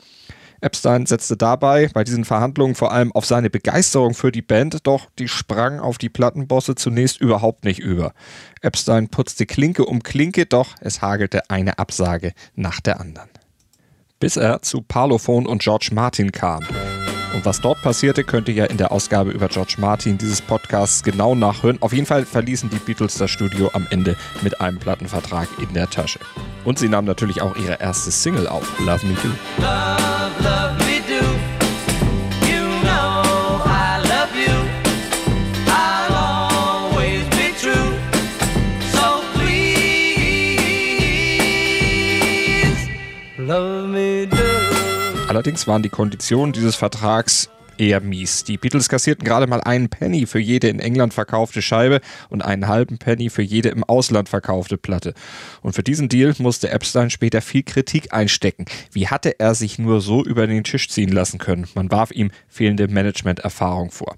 Epstein 0.63 1.05
setzte 1.05 1.35
dabei 1.35 1.89
bei 1.93 2.03
diesen 2.03 2.23
Verhandlungen 2.23 2.75
vor 2.75 2.91
allem 2.91 3.11
auf 3.11 3.25
seine 3.25 3.49
Begeisterung 3.49 4.13
für 4.13 4.31
die 4.31 4.41
Band, 4.41 4.87
doch 4.87 5.07
die 5.19 5.27
sprang 5.27 5.79
auf 5.79 5.97
die 5.97 6.09
Plattenbosse 6.09 6.75
zunächst 6.75 7.19
überhaupt 7.19 7.65
nicht 7.65 7.79
über. 7.79 8.13
Epstein 8.61 9.09
putzte 9.09 9.45
Klinke 9.45 9.85
um 9.85 10.01
Klinke, 10.01 10.45
doch 10.45 10.75
es 10.79 11.01
hagelte 11.01 11.49
eine 11.49 11.79
Absage 11.79 12.33
nach 12.55 12.79
der 12.79 13.01
anderen. 13.01 13.29
Bis 14.19 14.37
er 14.37 14.61
zu 14.61 14.81
Parlophone 14.81 15.45
und 15.45 15.61
George 15.61 15.89
Martin 15.91 16.31
kam. 16.31 16.63
Und 17.33 17.45
was 17.45 17.61
dort 17.61 17.81
passierte, 17.81 18.23
könnt 18.23 18.47
ihr 18.47 18.53
ja 18.53 18.65
in 18.65 18.77
der 18.77 18.91
Ausgabe 18.91 19.31
über 19.31 19.47
George 19.47 19.73
Martin 19.79 20.19
dieses 20.19 20.39
Podcasts 20.39 21.01
genau 21.01 21.33
nachhören. 21.33 21.81
Auf 21.81 21.91
jeden 21.91 22.05
Fall 22.05 22.25
verließen 22.25 22.69
die 22.69 22.77
Beatles 22.77 23.15
das 23.15 23.31
Studio 23.31 23.71
am 23.73 23.87
Ende 23.89 24.15
mit 24.43 24.61
einem 24.61 24.77
Plattenvertrag 24.77 25.47
in 25.59 25.73
der 25.73 25.89
Tasche. 25.89 26.19
Und 26.63 26.77
sie 26.77 26.89
nahmen 26.89 27.07
natürlich 27.07 27.41
auch 27.41 27.55
ihre 27.55 27.79
erste 27.81 28.11
Single 28.11 28.47
auf, 28.47 28.79
Love 28.79 29.07
Me 29.07 29.15
Do. 29.15 29.29
Love, 29.57 30.43
love 30.43 30.77
me 30.85 31.01
do. 31.07 31.25
You 32.45 32.61
know 32.83 33.63
I 33.65 33.97
love 34.07 34.35
you. 34.35 34.53
I'll 35.67 36.13
always 36.13 37.25
be 37.29 37.51
true. 37.59 37.97
So 38.91 39.23
please, 39.33 39.67
love 43.39 43.89
me 43.89 44.27
do. 44.27 44.62
Allerdings 45.33 45.65
waren 45.65 45.81
die 45.81 45.89
Konditionen 45.89 46.53
dieses 46.53 46.75
Vertrags 46.75 47.49
eher 47.79 48.01
mies. 48.01 48.43
Die 48.43 48.57
Beatles 48.57 48.87
kassierten 48.87 49.25
gerade 49.25 49.47
mal 49.47 49.61
einen 49.61 49.89
Penny 49.89 50.27
für 50.27 50.37
jede 50.37 50.67
in 50.67 50.79
England 50.79 51.11
verkaufte 51.11 51.63
Scheibe 51.63 52.01
und 52.29 52.43
einen 52.43 52.67
halben 52.67 52.99
Penny 52.99 53.31
für 53.31 53.41
jede 53.41 53.69
im 53.69 53.83
Ausland 53.83 54.29
verkaufte 54.29 54.77
Platte. 54.77 55.15
Und 55.63 55.73
für 55.73 55.81
diesen 55.81 56.07
Deal 56.07 56.35
musste 56.37 56.69
Epstein 56.69 57.09
später 57.09 57.41
viel 57.41 57.63
Kritik 57.63 58.13
einstecken. 58.13 58.65
Wie 58.91 59.07
hatte 59.07 59.39
er 59.39 59.55
sich 59.55 59.79
nur 59.79 60.01
so 60.01 60.23
über 60.23 60.45
den 60.45 60.63
Tisch 60.63 60.87
ziehen 60.87 61.11
lassen 61.11 61.39
können? 61.39 61.67
Man 61.73 61.89
warf 61.89 62.11
ihm 62.11 62.29
fehlende 62.47 62.87
Managementerfahrung 62.87 63.89
vor. 63.89 64.17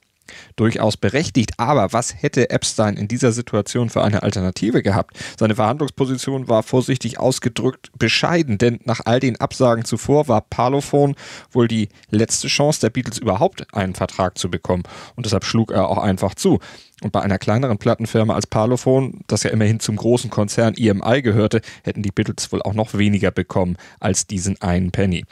Durchaus 0.56 0.98
berechtigt, 0.98 1.54
aber 1.58 1.94
was 1.94 2.22
hätte 2.22 2.50
Epstein 2.50 2.98
in 2.98 3.08
dieser 3.08 3.32
Situation 3.32 3.90
für 3.90 4.04
eine 4.04 4.24
Alternative 4.24 4.82
gehabt? 4.82 5.18
Seine 5.40 5.56
Verhandlungsposition 5.56 6.48
war 6.48 6.64
vorsichtig 6.64 7.20
ausgedrückt 7.20 7.92
bescheiden, 7.98 8.58
denn 8.58 8.80
nach 8.84 9.02
all 9.06 9.20
den 9.20 9.40
Absagen 9.40 9.86
zuvor 9.86 10.28
war 10.28 10.42
Parlophone 10.42 11.16
wohl 11.52 11.68
die 11.68 11.90
letzte 12.10 12.48
Chance 12.48 12.82
der 12.82 12.90
Beatles 12.90 13.18
überhaupt 13.18 13.74
einen 13.74 13.96
Vertrag 13.96 14.38
zu 14.38 14.50
bekommen 14.50 14.84
und 15.16 15.26
deshalb 15.26 15.46
schlug 15.46 15.72
er 15.72 15.90
auch 15.90 15.98
einfach 15.98 16.36
zu. 16.36 16.60
Und 17.02 17.12
bei 17.12 17.22
einer 17.22 17.38
kleineren 17.38 17.78
Plattenfirma 17.78 18.36
als 18.36 18.48
Parlophone, 18.48 19.22
das 19.28 19.44
ja 19.44 19.50
immerhin 19.50 19.80
zum 19.80 19.98
großen 19.98 20.30
Konzern 20.30 20.76
EMI 20.76 21.22
gehörte, 21.22 21.62
hätten 21.84 22.04
die 22.04 22.12
Beatles 22.12 22.52
wohl 22.52 22.62
auch 22.62 22.74
noch 22.74 22.94
weniger 22.94 23.32
bekommen 23.32 23.76
als 24.00 24.28
diesen 24.28 24.62
einen 24.62 24.92
Penny. 24.92 25.26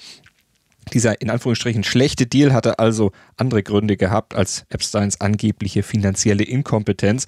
Dieser 0.91 1.21
in 1.21 1.29
Anführungsstrichen 1.29 1.83
schlechte 1.83 2.25
Deal 2.25 2.53
hatte 2.53 2.79
also 2.79 3.11
andere 3.37 3.63
Gründe 3.63 3.97
gehabt 3.97 4.35
als 4.35 4.65
Epsteins 4.69 5.21
angebliche 5.21 5.83
finanzielle 5.83 6.43
Inkompetenz. 6.43 7.25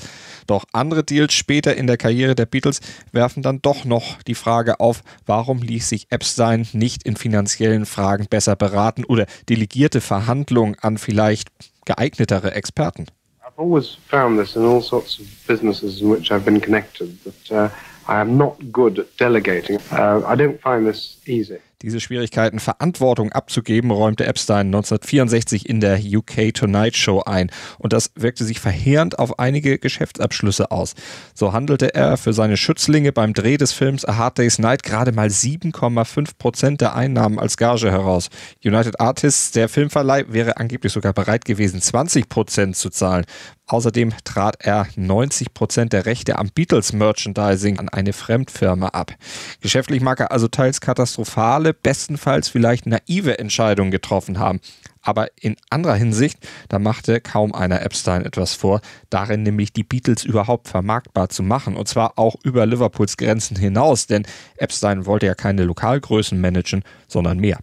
Doch 0.48 0.66
andere 0.74 1.04
Deals 1.04 1.34
später 1.34 1.76
in 1.76 1.88
der 1.88 1.98
Karriere 1.98 2.36
der 2.36 2.46
Beatles 2.46 2.82
werfen 3.12 3.44
dann 3.44 3.62
doch 3.62 3.86
noch 3.86 4.22
die 4.24 4.36
Frage 4.36 4.80
auf, 4.80 5.04
warum 5.26 5.62
ließ 5.62 5.88
sich 5.90 6.08
Epstein 6.10 6.68
nicht 6.74 7.04
in 7.04 7.16
finanziellen 7.16 7.86
Fragen 7.86 8.28
besser 8.30 8.56
beraten 8.56 9.06
oder 9.06 9.26
delegierte 9.50 10.02
Verhandlungen 10.02 10.76
an 10.82 10.98
vielleicht 10.98 11.50
geeignetere 11.86 12.54
Experten. 12.54 13.06
I've 13.46 13.62
always 13.62 13.98
found 14.10 14.40
this 14.40 14.56
in 14.56 14.64
all 14.64 14.82
sorts 14.82 15.20
of 15.20 15.28
businesses 15.48 16.02
in 16.02 16.10
which 16.10 16.32
I've 16.32 16.44
been 16.44 16.60
connected 16.60 17.18
that 17.24 17.52
uh, 17.52 17.70
I 18.08 18.20
am 18.20 18.38
not 18.38 18.58
good 18.72 19.00
at 19.00 19.18
delegating. 19.18 19.80
Uh, 19.92 20.22
I 20.26 20.36
don't 20.36 20.60
find 20.60 20.86
this 20.86 21.18
easy. 21.26 21.60
Diese 21.86 22.00
Schwierigkeiten, 22.00 22.60
Verantwortung 22.60 23.32
abzugeben, 23.32 23.92
räumte 23.92 24.26
Epstein 24.26 24.66
1964 24.70 25.70
in 25.70 25.82
der 25.82 26.00
UK 26.00 26.52
Tonight 26.52 26.98
Show 26.98 27.22
ein. 27.24 27.52
Und 27.78 27.94
das 27.94 28.10
wirkte 28.16 28.44
sich 28.44 28.60
verheerend 28.60 29.20
auf 29.20 29.38
einige 29.38 29.78
Geschäftsabschlüsse 29.78 30.72
aus. 30.72 30.96
So 31.36 31.54
handelte 31.54 31.94
er 31.94 32.18
für 32.18 32.34
seine 32.34 32.58
Schützlinge 32.58 33.12
beim 33.12 33.34
Dreh 33.36 33.58
des 33.58 33.72
Films 33.72 34.04
A 34.04 34.16
Hard 34.16 34.40
Day's 34.40 34.58
Night 34.58 34.82
gerade 34.82 35.12
mal 35.12 35.28
7,5 35.28 36.30
Prozent 36.40 36.82
der 36.82 36.96
Einnahmen 36.96 37.38
als 37.38 37.56
Gage 37.56 37.92
heraus. 37.92 38.32
United 38.64 39.00
Artists, 39.00 39.52
der 39.52 39.70
Filmverleih, 39.70 40.26
wäre 40.30 40.58
angeblich 40.58 40.92
sogar 40.92 41.14
bereit 41.14 41.46
gewesen, 41.46 41.80
20 41.80 42.30
Prozent 42.30 42.78
zu 42.78 42.90
zahlen. 42.90 43.26
Außerdem 43.68 44.14
trat 44.24 44.58
er 44.60 44.88
90 44.96 45.54
Prozent 45.54 45.92
der 45.92 46.06
Rechte 46.06 46.38
am 46.38 46.50
Beatles 46.54 46.94
Merchandising 46.94 47.80
an 47.80 47.90
eine 47.90 48.14
Fremdfirma 48.14 48.90
ab. 48.90 49.14
Geschäftlich 49.62 50.02
mag 50.02 50.20
er 50.20 50.32
also 50.32 50.48
teils 50.48 50.82
katastrophale, 50.82 51.74
bestenfalls 51.74 52.48
vielleicht 52.48 52.86
naive 52.86 53.40
Entscheidungen 53.40 53.90
getroffen 53.90 54.38
haben. 54.38 54.60
Aber 55.02 55.30
in 55.40 55.56
anderer 55.70 55.96
Hinsicht, 55.96 56.38
da 56.70 56.80
machte 56.80 57.22
kaum 57.22 57.54
einer 57.54 57.82
Epstein 57.82 58.26
etwas 58.26 58.54
vor, 58.54 58.82
darin 59.10 59.44
nämlich 59.44 59.74
die 59.74 59.84
Beatles 59.84 60.24
überhaupt 60.24 60.68
vermarktbar 60.68 61.30
zu 61.30 61.42
machen. 61.44 61.76
Und 61.76 61.88
zwar 61.88 62.18
auch 62.18 62.36
über 62.44 62.66
Liverpools 62.66 63.18
Grenzen 63.18 63.58
hinaus, 63.58 64.08
denn 64.08 64.26
Epstein 64.58 65.06
wollte 65.06 65.28
ja 65.28 65.36
keine 65.36 65.64
Lokalgrößen 65.64 66.40
managen, 66.40 66.84
sondern 67.08 67.40
mehr. 67.40 67.60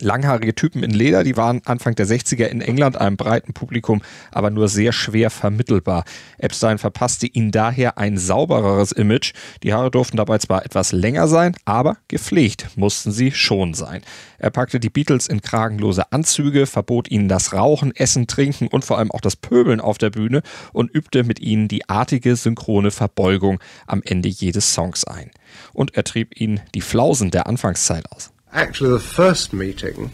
Langhaarige 0.00 0.54
Typen 0.54 0.82
in 0.82 0.90
Leder, 0.90 1.24
die 1.24 1.36
waren 1.36 1.60
Anfang 1.64 1.94
der 1.94 2.06
60er 2.06 2.46
in 2.46 2.60
England 2.60 2.96
einem 2.96 3.16
breiten 3.16 3.52
Publikum, 3.52 4.02
aber 4.30 4.50
nur 4.50 4.68
sehr 4.68 4.92
schwer 4.92 5.30
vermittelbar. 5.30 6.04
Epstein 6.38 6.78
verpasste 6.78 7.26
ihnen 7.26 7.50
daher 7.50 7.98
ein 7.98 8.16
saubereres 8.16 8.92
Image. 8.92 9.32
Die 9.62 9.72
Haare 9.72 9.90
durften 9.90 10.16
dabei 10.16 10.38
zwar 10.38 10.64
etwas 10.64 10.92
länger 10.92 11.28
sein, 11.28 11.54
aber 11.64 11.98
gepflegt 12.08 12.68
mussten 12.76 13.12
sie 13.12 13.30
schon 13.32 13.74
sein. 13.74 14.02
Er 14.38 14.50
packte 14.50 14.80
die 14.80 14.90
Beatles 14.90 15.28
in 15.28 15.40
kragenlose 15.40 16.10
Anzüge, 16.10 16.66
verbot 16.66 17.10
ihnen 17.10 17.28
das 17.28 17.52
Rauchen, 17.52 17.94
Essen, 17.94 18.26
Trinken 18.26 18.66
und 18.66 18.84
vor 18.84 18.98
allem 18.98 19.12
auch 19.12 19.20
das 19.20 19.36
Pöbeln 19.36 19.80
auf 19.80 19.98
der 19.98 20.10
Bühne 20.10 20.42
und 20.72 20.92
übte 20.92 21.22
mit 21.22 21.38
ihnen 21.38 21.68
die 21.68 21.88
artige 21.88 22.34
synchrone 22.34 22.90
Verbeugung 22.90 23.60
am 23.86 24.02
Ende 24.04 24.28
jedes 24.28 24.74
Songs 24.74 25.04
ein. 25.04 25.30
Und 25.72 25.94
er 25.96 26.04
trieb 26.04 26.40
ihnen 26.40 26.60
die 26.74 26.80
Flausen 26.80 27.30
der 27.30 27.46
Anfangszeit 27.46 28.10
aus. 28.10 28.31
Actually, 28.52 28.90
the 28.90 29.00
first 29.00 29.54
meeting 29.54 30.10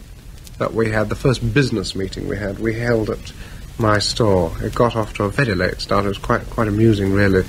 that 0.59 0.73
we 0.73 0.91
had, 0.91 1.09
the 1.09 1.15
first 1.15 1.53
business 1.53 1.93
meeting 1.93 2.27
we 2.27 2.37
had, 2.37 2.57
we 2.59 2.73
held 2.73 3.09
at 3.09 3.33
my 3.77 3.99
store. 3.99 4.51
It 4.61 4.73
got 4.73 4.95
off 4.95 5.13
to 5.15 5.23
a 5.25 5.29
very 5.29 5.55
late 5.55 5.81
start. 5.81 6.05
It 6.05 6.09
was 6.09 6.17
quite 6.17 6.49
quite 6.49 6.67
amusing, 6.67 7.13
really. 7.13 7.45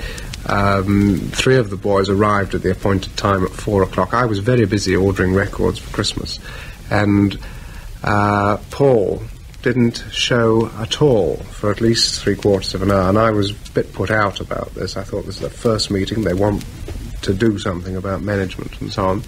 Um, 0.47 1.19
three 1.33 1.57
of 1.57 1.71
the 1.71 1.77
boys 1.77 2.09
arrived 2.09 2.55
at 2.55 2.63
the 2.63 2.73
appointed 2.73 3.17
time 3.17 3.45
at 3.45 3.51
four 3.51 3.83
o'clock. 3.83 4.15
I 4.15 4.25
was 4.25 4.39
very 4.41 4.65
busy 4.65 4.97
ordering 4.97 5.35
records 5.35 5.79
for 5.79 5.93
Christmas, 5.93 6.41
and 6.91 7.39
uh, 8.03 8.57
Paul 8.71 9.23
didn't 9.63 10.05
show 10.11 10.71
at 10.79 11.03
all 11.03 11.37
for 11.37 11.71
at 11.71 11.81
least 11.81 12.23
three 12.23 12.35
quarters 12.35 12.75
of 12.75 12.83
an 12.83 12.91
hour, 12.91 13.09
and 13.09 13.19
I 13.19 13.31
was 13.31 13.51
a 13.51 13.73
bit 13.75 13.93
put 13.93 14.11
out 14.11 14.41
about 14.41 14.75
this. 14.75 14.97
I 14.97 15.05
thought 15.05 15.27
this 15.27 15.37
is 15.37 15.43
the 15.43 15.51
first 15.51 15.91
meeting; 15.91 16.23
they 16.23 16.35
want 16.35 16.65
to 17.23 17.35
do 17.35 17.59
something 17.59 17.97
about 17.97 18.23
management 18.23 18.81
and 18.81 18.93
so 18.93 19.05
on. 19.05 19.23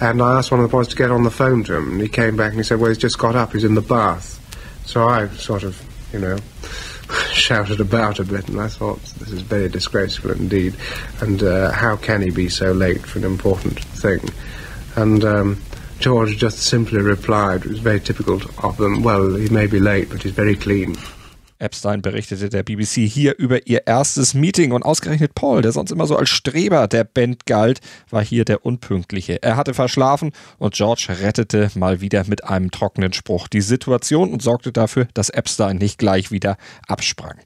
And 0.00 0.20
I 0.20 0.38
asked 0.38 0.50
one 0.50 0.60
of 0.60 0.68
the 0.68 0.72
boys 0.72 0.88
to 0.88 0.96
get 0.96 1.10
on 1.10 1.22
the 1.22 1.30
phone 1.30 1.64
to 1.64 1.76
him, 1.76 1.92
and 1.92 2.00
he 2.00 2.08
came 2.08 2.36
back 2.36 2.50
and 2.50 2.58
he 2.58 2.62
said, 2.62 2.80
"Well, 2.80 2.88
he's 2.90 2.98
just 2.98 3.18
got 3.18 3.36
up. 3.36 3.52
He's 3.52 3.64
in 3.64 3.74
the 3.74 3.80
bath." 3.80 4.40
So 4.86 5.08
I 5.08 5.28
sort 5.28 5.62
of, 5.62 5.80
you 6.12 6.18
know, 6.18 6.36
shouted 7.32 7.80
about 7.80 8.18
a 8.18 8.24
bit, 8.24 8.48
and 8.48 8.60
I 8.60 8.68
thought 8.68 9.00
this 9.18 9.30
is 9.30 9.42
very 9.42 9.68
disgraceful 9.68 10.32
indeed. 10.32 10.74
And 11.20 11.42
uh, 11.42 11.70
how 11.72 11.96
can 11.96 12.22
he 12.22 12.30
be 12.30 12.48
so 12.48 12.72
late 12.72 13.00
for 13.00 13.18
an 13.18 13.24
important 13.24 13.80
thing? 13.80 14.20
And 14.96 15.24
um, 15.24 15.62
George 15.98 16.36
just 16.36 16.58
simply 16.58 17.00
replied, 17.00 17.64
it 17.64 17.70
was 17.70 17.78
very 17.78 18.00
typical 18.00 18.40
of 18.62 18.76
them. 18.76 19.02
Well, 19.02 19.34
he 19.34 19.48
may 19.48 19.66
be 19.66 19.80
late, 19.80 20.10
but 20.10 20.22
he's 20.22 20.32
very 20.32 20.54
clean. 20.54 20.96
Epstein 21.58 22.02
berichtete 22.02 22.48
der 22.48 22.62
BBC 22.62 23.08
hier 23.08 23.38
über 23.38 23.66
ihr 23.66 23.86
erstes 23.86 24.34
Meeting 24.34 24.72
und 24.72 24.82
ausgerechnet 24.82 25.34
Paul, 25.34 25.62
der 25.62 25.72
sonst 25.72 25.90
immer 25.90 26.06
so 26.06 26.16
als 26.16 26.28
Streber 26.28 26.88
der 26.88 27.04
Band 27.04 27.46
galt, 27.46 27.80
war 28.10 28.24
hier 28.24 28.44
der 28.44 28.64
Unpünktliche. 28.64 29.42
Er 29.42 29.56
hatte 29.56 29.74
verschlafen 29.74 30.32
und 30.58 30.74
George 30.74 31.06
rettete 31.08 31.70
mal 31.74 32.00
wieder 32.00 32.24
mit 32.26 32.44
einem 32.44 32.70
trockenen 32.70 33.12
Spruch 33.12 33.48
die 33.48 33.60
Situation 33.60 34.32
und 34.32 34.42
sorgte 34.42 34.72
dafür, 34.72 35.06
dass 35.14 35.30
Epstein 35.30 35.76
nicht 35.76 35.98
gleich 35.98 36.30
wieder 36.30 36.56
absprang. 36.88 37.38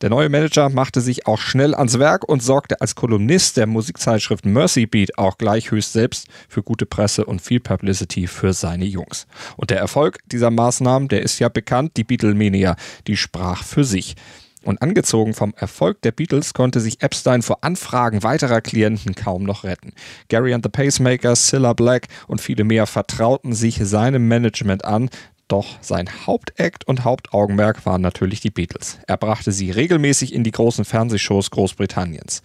Der 0.00 0.10
neue 0.10 0.28
Manager 0.28 0.68
machte 0.68 1.00
sich 1.00 1.26
auch 1.26 1.38
schnell 1.38 1.74
ans 1.74 1.98
Werk 1.98 2.28
und 2.28 2.42
sorgte 2.42 2.80
als 2.80 2.94
Kolumnist 2.94 3.56
der 3.56 3.66
Musikzeitschrift 3.66 4.44
Mercy 4.44 4.86
Beat 4.86 5.18
auch 5.18 5.38
gleich 5.38 5.70
höchst 5.70 5.92
selbst 5.92 6.26
für 6.48 6.62
gute 6.62 6.86
Presse 6.86 7.24
und 7.24 7.42
viel 7.42 7.60
Publicity 7.60 8.26
für 8.26 8.52
seine 8.52 8.84
Jungs. 8.84 9.26
Und 9.56 9.70
der 9.70 9.78
Erfolg 9.78 10.18
dieser 10.26 10.50
Maßnahmen, 10.50 11.08
der 11.08 11.22
ist 11.22 11.38
ja 11.38 11.48
bekannt, 11.48 11.92
die 11.96 12.04
Beatlemania, 12.04 12.76
die 13.06 13.16
sprach 13.16 13.62
für 13.64 13.84
sich. 13.84 14.16
Und 14.64 14.80
angezogen 14.80 15.34
vom 15.34 15.54
Erfolg 15.56 16.00
der 16.02 16.12
Beatles 16.12 16.54
konnte 16.54 16.80
sich 16.80 17.02
Epstein 17.02 17.42
vor 17.42 17.58
Anfragen 17.62 18.22
weiterer 18.22 18.60
Klienten 18.60 19.14
kaum 19.14 19.42
noch 19.42 19.64
retten. 19.64 19.92
Gary 20.28 20.54
and 20.54 20.64
the 20.64 20.70
Pacemakers, 20.70 21.48
Cilla 21.48 21.72
Black 21.72 22.06
und 22.28 22.40
viele 22.40 22.64
mehr 22.64 22.86
vertrauten 22.86 23.54
sich 23.54 23.80
seinem 23.82 24.28
Management 24.28 24.84
an, 24.84 25.10
doch 25.52 25.76
sein 25.82 26.08
Hauptakt 26.26 26.88
und 26.88 27.04
Hauptaugenmerk 27.04 27.84
waren 27.84 28.00
natürlich 28.00 28.40
die 28.40 28.50
Beatles. 28.50 28.98
Er 29.06 29.18
brachte 29.18 29.52
sie 29.52 29.70
regelmäßig 29.70 30.32
in 30.32 30.44
die 30.44 30.50
großen 30.50 30.86
Fernsehshows 30.86 31.50
Großbritanniens. 31.50 32.42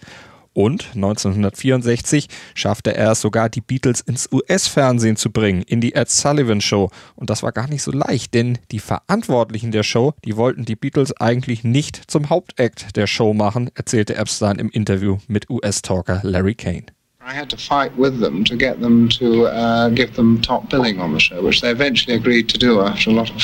Und 0.52 0.90
1964 0.94 2.28
schaffte 2.54 2.94
er 2.94 3.12
es 3.12 3.20
sogar, 3.20 3.48
die 3.48 3.60
Beatles 3.60 4.00
ins 4.00 4.28
US-Fernsehen 4.30 5.16
zu 5.16 5.30
bringen, 5.30 5.62
in 5.62 5.80
die 5.80 5.94
Ed 5.94 6.10
Sullivan 6.10 6.60
Show. 6.60 6.90
Und 7.14 7.30
das 7.30 7.42
war 7.42 7.52
gar 7.52 7.68
nicht 7.68 7.82
so 7.82 7.92
leicht, 7.92 8.34
denn 8.34 8.58
die 8.72 8.80
Verantwortlichen 8.80 9.70
der 9.70 9.84
Show, 9.84 10.14
die 10.24 10.36
wollten 10.36 10.64
die 10.64 10.76
Beatles 10.76 11.18
eigentlich 11.18 11.64
nicht 11.64 12.10
zum 12.10 12.28
Hauptakt 12.28 12.96
der 12.96 13.06
Show 13.06 13.32
machen, 13.32 13.70
erzählte 13.74 14.16
Epstein 14.16 14.58
im 14.58 14.68
Interview 14.68 15.18
mit 15.28 15.48
US-Talker 15.48 16.20
Larry 16.24 16.56
Kane. 16.56 16.97
I 17.28 17.34
had 17.34 17.50
to 17.50 17.58
fight 17.58 17.94
with 17.94 18.20
them 18.20 18.42
to 18.44 18.56
get 18.56 18.80
them 18.80 19.06
to 19.10 19.48
uh, 19.48 19.90
give 19.90 20.16
them 20.16 20.40
top 20.40 20.70
billing 20.70 20.98
on 20.98 21.12
the 21.12 21.20
show, 21.20 21.42
which 21.42 21.60
they 21.60 21.68
eventually 21.68 22.16
agreed 22.16 22.48
to 22.48 22.56
do 22.56 22.80
after 22.80 23.10
a 23.10 23.12
lot 23.12 23.28
of 23.28 23.42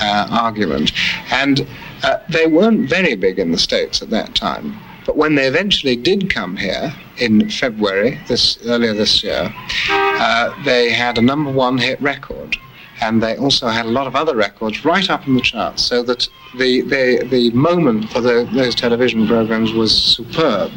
uh, 0.00 0.28
argument. 0.30 0.92
And 1.30 1.66
uh, 2.04 2.20
they 2.30 2.46
weren't 2.46 2.88
very 2.88 3.14
big 3.14 3.38
in 3.38 3.52
the 3.52 3.58
States 3.58 4.00
at 4.00 4.08
that 4.08 4.34
time. 4.34 4.80
But 5.04 5.18
when 5.18 5.34
they 5.34 5.46
eventually 5.46 5.94
did 5.94 6.30
come 6.30 6.56
here 6.56 6.90
in 7.18 7.50
February, 7.50 8.18
this 8.28 8.58
earlier 8.64 8.94
this 8.94 9.22
year, 9.22 9.54
uh, 9.90 10.64
they 10.64 10.90
had 10.90 11.18
a 11.18 11.22
number 11.22 11.50
one 11.52 11.76
hit 11.76 12.00
record. 12.00 12.56
And 13.02 13.22
they 13.22 13.36
also 13.36 13.68
had 13.68 13.84
a 13.84 13.90
lot 13.90 14.06
of 14.06 14.16
other 14.16 14.34
records 14.34 14.86
right 14.86 15.10
up 15.10 15.26
in 15.26 15.34
the 15.34 15.42
charts, 15.42 15.84
so 15.84 16.02
that 16.04 16.26
the, 16.56 16.80
the, 16.80 17.28
the 17.30 17.50
moment 17.50 18.10
for 18.10 18.22
the, 18.22 18.48
those 18.54 18.74
television 18.74 19.26
programs 19.26 19.74
was 19.74 19.94
superb 19.94 20.72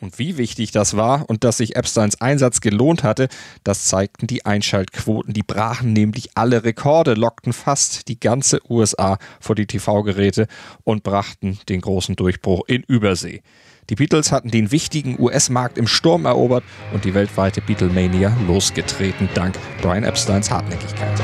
Und 0.00 0.18
wie 0.18 0.36
wichtig 0.36 0.70
das 0.70 0.96
war 0.96 1.28
und 1.28 1.44
dass 1.44 1.58
sich 1.58 1.76
Epsteins 1.76 2.20
Einsatz 2.20 2.60
gelohnt 2.60 3.02
hatte, 3.02 3.28
das 3.62 3.86
zeigten 3.86 4.26
die 4.26 4.44
Einschaltquoten. 4.44 5.32
Die 5.32 5.42
brachen 5.42 5.92
nämlich 5.92 6.30
alle 6.34 6.64
Rekorde, 6.64 7.14
lockten 7.14 7.52
fast 7.52 8.08
die 8.08 8.20
ganze 8.20 8.60
USA 8.70 9.18
vor 9.40 9.54
die 9.54 9.66
TV-Geräte 9.66 10.46
und 10.84 11.02
brachten 11.02 11.58
den 11.68 11.80
großen 11.80 12.16
Durchbruch 12.16 12.62
in 12.66 12.82
Übersee. 12.82 13.42
Die 13.90 13.96
Beatles 13.96 14.32
hatten 14.32 14.50
den 14.50 14.72
wichtigen 14.72 15.20
US-Markt 15.20 15.76
im 15.76 15.86
Sturm 15.86 16.24
erobert 16.24 16.64
und 16.94 17.04
die 17.04 17.12
weltweite 17.12 17.60
Beatlemania 17.60 18.34
losgetreten, 18.46 19.28
dank 19.34 19.56
Brian 19.82 20.04
Epsteins 20.04 20.50
Hartnäckigkeit. 20.50 21.18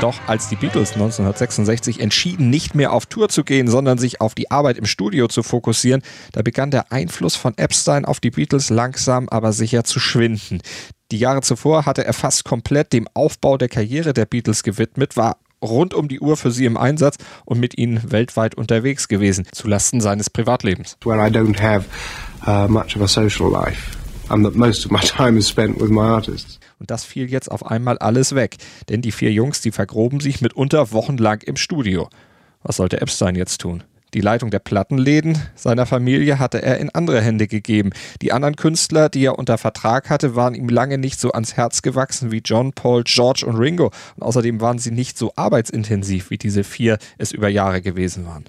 Doch 0.02 0.20
als 0.28 0.50
die 0.50 0.56
Beatles 0.56 0.92
1966 0.92 2.00
entschieden, 2.00 2.52
nicht 2.52 2.76
mehr 2.76 2.94
auf 2.94 3.08
Tour 3.08 3.30
zu 3.30 3.44
gehen, 3.44 3.68
sondern 3.68 3.98
sich 3.98 4.22
auf 4.22 4.36
die 4.36 4.52
Arbeit 4.52 4.78
im 4.78 4.86
Studio 4.86 5.28
zu 5.28 5.42
fokussieren, 5.42 6.04
da 6.34 6.44
begann 6.44 6.70
der 6.70 6.92
Einfluss 6.92 7.36
von 7.36 7.58
Epstein 7.58 8.06
auf 8.06 8.20
die 8.20 8.30
Beatles 8.30 8.70
langsam 8.70 9.28
aber 9.30 9.52
sicher 9.52 9.84
zu 9.84 10.00
schwinden. 10.00 10.62
Die 11.12 11.18
Jahre 11.18 11.42
zuvor 11.42 11.88
hatte 11.88 12.06
er 12.06 12.14
fast 12.14 12.44
komplett 12.46 12.94
dem 12.94 13.08
Aufbau 13.16 13.58
der 13.58 13.70
Karriere 13.70 14.14
der 14.14 14.26
Beatles 14.26 14.62
gewidmet, 14.62 15.18
war 15.18 15.38
rund 15.62 15.94
um 15.94 16.08
die 16.08 16.20
Uhr 16.20 16.38
für 16.38 16.52
sie 16.52 16.66
im 16.66 16.78
Einsatz 16.78 17.18
und 17.46 17.60
mit 17.60 17.78
ihnen 17.78 18.12
weltweit 18.12 18.56
unterwegs 18.56 19.08
gewesen, 19.08 19.46
zulasten 19.52 20.02
seines 20.02 20.30
Privatlebens. 20.30 20.98
where 21.04 21.26
I 21.26 21.30
don't 21.30 21.60
have 21.62 21.86
uh, 22.48 22.72
much 22.72 22.96
of 22.96 23.02
a 23.02 23.08
social 23.08 23.52
life, 23.52 23.98
and 24.30 24.46
that 24.46 24.56
most 24.56 24.86
of 24.86 24.92
my 24.92 25.00
time 25.04 25.38
is 25.38 25.48
spent 25.48 25.80
with 25.80 25.90
my 25.90 26.02
artists. 26.02 26.60
Und 26.80 26.92
das 26.92 27.06
fiel 27.06 27.30
jetzt 27.30 27.50
auf 27.50 27.66
einmal 27.66 27.98
alles 27.98 28.36
weg, 28.36 28.58
denn 28.90 29.02
die 29.02 29.12
vier 29.12 29.32
Jungs, 29.32 29.62
die 29.62 29.72
vergroben 29.72 30.20
sich 30.20 30.42
mitunter 30.42 30.92
wochenlang 30.92 31.42
im 31.42 31.56
Studio. 31.56 32.10
Was 32.64 32.78
sollte 32.78 33.02
Epstein 33.02 33.36
jetzt 33.36 33.62
tun? 33.62 33.84
Die 34.16 34.22
Leitung 34.22 34.50
der 34.50 34.60
Plattenläden 34.60 35.38
seiner 35.56 35.86
Familie 35.86 36.40
hatte 36.40 36.62
er 36.62 36.78
in 36.78 36.90
andere 36.90 37.20
Hände 37.22 37.48
gegeben. 37.48 37.90
Die 38.22 38.32
anderen 38.32 38.56
Künstler, 38.56 39.10
die 39.10 39.26
er 39.26 39.38
unter 39.38 39.58
Vertrag 39.58 40.10
hatte, 40.10 40.38
waren 40.38 40.56
ihm 40.56 40.70
lange 40.70 40.98
nicht 40.98 41.20
so 41.20 41.34
ans 41.34 41.58
Herz 41.58 41.82
gewachsen 41.82 42.32
wie 42.32 42.42
John, 42.44 42.72
Paul, 42.72 43.04
George 43.04 43.46
und 43.46 43.58
Ringo. 43.58 43.92
Und 44.16 44.24
außerdem 44.24 44.62
waren 44.62 44.80
sie 44.80 44.92
nicht 44.92 45.18
so 45.18 45.34
arbeitsintensiv, 45.36 46.30
wie 46.30 46.38
diese 46.38 46.64
vier 46.64 46.98
es 47.18 47.34
über 47.34 47.50
Jahre 47.50 47.82
gewesen 47.82 48.26
waren. 48.26 48.46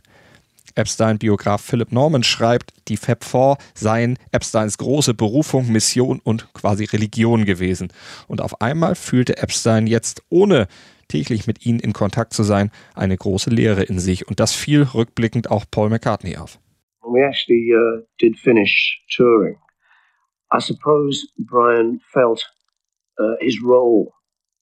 Epstein-Biograf 0.76 1.62
Philip 1.62 1.90
Norman 1.90 2.23
schreibt, 2.23 2.73
die 2.87 2.96
Fab 2.96 3.25
Four 3.25 3.58
seien 3.75 4.20
Epsteins 4.30 4.78
große 4.78 5.14
Berufung, 5.14 5.73
Mission 5.73 6.20
und 6.23 6.52
quasi 6.54 6.85
Religion 6.85 7.44
gewesen. 7.44 7.88
Und 8.28 8.40
auf 8.40 8.61
einmal 8.61 8.94
fühlte 8.94 9.38
Epstein 9.38 9.88
jetzt, 9.88 10.23
ohne 10.28 10.68
täglich 11.08 11.46
mit 11.46 11.64
ihnen 11.66 11.80
in 11.80 11.92
Kontakt 11.92 12.32
zu 12.32 12.42
sein, 12.42 12.70
eine 12.94 13.16
große 13.16 13.50
Leere 13.50 13.82
in 13.82 13.98
sich. 13.98 14.28
Und 14.28 14.40
das 14.40 14.52
fiel 14.54 14.82
rückblickend 14.82 15.50
auch 15.50 15.64
Paul 15.70 15.90
McCartney 15.90 16.36
auf. 16.36 16.58
We 17.02 17.25
actually 17.25 17.72
uh, 17.72 18.02
did 18.18 18.36
finish 18.36 19.00
touring, 19.16 19.56
I 20.52 20.60
suppose 20.60 21.26
Brian 21.38 22.00
felt 22.12 22.44
uh, 23.18 23.36
his 23.40 23.60
role 23.62 24.12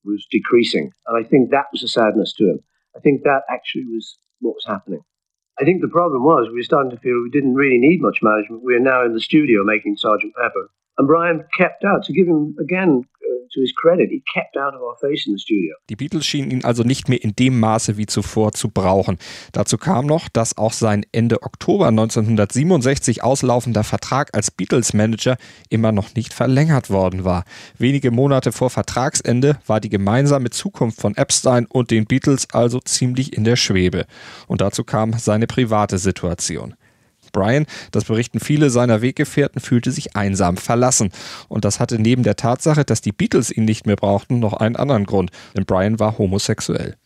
was 0.05 0.27
decreasing, 0.31 0.93
and 1.07 1.17
I 1.17 1.29
think 1.29 1.51
that 1.51 1.67
was 1.73 1.83
a 1.83 1.89
sadness 1.89 2.35
to 2.35 2.45
him. 2.45 2.61
I 2.97 3.01
think 3.01 3.23
that 3.25 3.43
actually 3.51 3.85
was 3.87 4.19
what 4.41 4.55
was 4.55 4.65
happening. 4.67 5.01
I 5.61 5.65
think 5.65 5.83
the 5.83 5.89
problem 5.89 6.25
was 6.25 6.49
we 6.49 6.59
were 6.59 6.63
starting 6.63 6.91
to 6.91 6.99
feel 6.99 7.23
we 7.23 7.31
didn't 7.31 7.55
really 7.55 7.79
need 7.79 8.01
much 8.01 8.19
management. 8.23 8.65
We 8.65 8.75
are 8.75 8.81
now 8.81 9.05
in 9.05 9.15
the 9.15 9.21
studio 9.21 9.63
making 9.63 9.97
Sergeant 9.97 10.35
Pepper, 10.35 10.71
and 10.99 11.07
Brian 11.07 11.45
kept 11.57 11.85
out 11.85 12.05
to 12.05 12.13
give 12.13 12.27
him 12.27 12.57
again 12.61 13.05
Die 15.89 15.97
Beatles 15.97 16.27
schienen 16.27 16.51
ihn 16.51 16.65
also 16.65 16.83
nicht 16.83 17.09
mehr 17.09 17.23
in 17.23 17.35
dem 17.37 17.61
Maße 17.61 17.97
wie 17.97 18.07
zuvor 18.07 18.53
zu 18.53 18.69
brauchen. 18.69 19.19
Dazu 19.53 19.79
kam 19.79 20.07
noch, 20.07 20.29
dass 20.29 20.59
auch 20.59 20.73
sein 20.73 21.07
Ende 21.13 21.43
Oktober 21.43 21.89
1967 21.89 23.23
auslaufender 23.23 23.85
Vertrag 23.85 24.35
als 24.35 24.51
Beatles-Manager 24.51 25.37
immer 25.71 25.93
noch 25.93 26.15
nicht 26.15 26.35
verlängert 26.35 26.91
worden 26.91 27.25
war. 27.25 27.45
Wenige 27.79 28.11
Monate 28.11 28.53
vor 28.53 28.71
Vertragsende 28.71 29.59
war 29.67 29.81
die 29.81 29.91
gemeinsame 29.91 30.51
Zukunft 30.51 31.01
von 31.01 31.17
Epstein 31.17 31.67
und 31.67 31.91
den 31.91 32.07
Beatles 32.07 32.49
also 32.53 32.81
ziemlich 32.81 33.37
in 33.37 33.45
der 33.45 33.57
Schwebe. 33.57 34.07
Und 34.47 34.61
dazu 34.61 34.85
kam 34.85 35.13
seine 35.13 35.47
private 35.47 35.99
Situation. 35.99 36.75
Brian, 37.35 37.67
das 37.91 38.05
berichten 38.05 38.41
viele 38.41 38.71
seiner 38.71 39.03
Weggefährten, 39.03 39.61
fühlte 39.61 39.91
sich 39.91 40.17
einsam, 40.17 40.57
verlassen. 40.57 41.11
Und 41.49 41.67
das 41.67 41.81
hatte 41.81 41.99
neben 41.99 42.23
der 42.23 42.37
Tatsache, 42.37 42.87
dass 42.87 43.03
die 43.03 43.13
Beatles 43.13 43.51
ihn 43.51 43.67
nicht 43.67 43.85
mehr 43.87 43.97
brauchten, 43.97 44.39
noch 44.39 44.55
einen 44.55 44.77
anderen 44.77 45.05
Grund, 45.05 45.31
denn 45.55 45.67
Brian 45.67 46.01
war 46.01 46.17
homosexuell. 46.17 46.97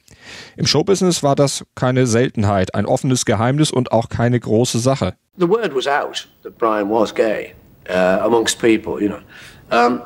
Im 0.56 0.66
Showbusiness 0.66 1.22
war 1.22 1.34
das 1.34 1.64
keine 1.74 2.06
Seltenheit, 2.06 2.74
ein 2.74 2.86
offenes 2.86 3.24
Geheimnis 3.24 3.70
und 3.70 3.90
auch 3.90 4.08
keine 4.08 4.38
große 4.38 4.78
Sache. 4.78 5.14
The 5.38 5.48
word 5.48 5.74
was 5.74 5.86
out 5.86 6.28
that 6.42 6.58
Brian 6.58 6.90
was 6.90 7.14
gay 7.14 7.54
uh, 7.88 8.24
amongst 8.24 8.60
people, 8.60 9.00
you 9.02 9.08
know. 9.08 9.20
Um, 9.70 10.02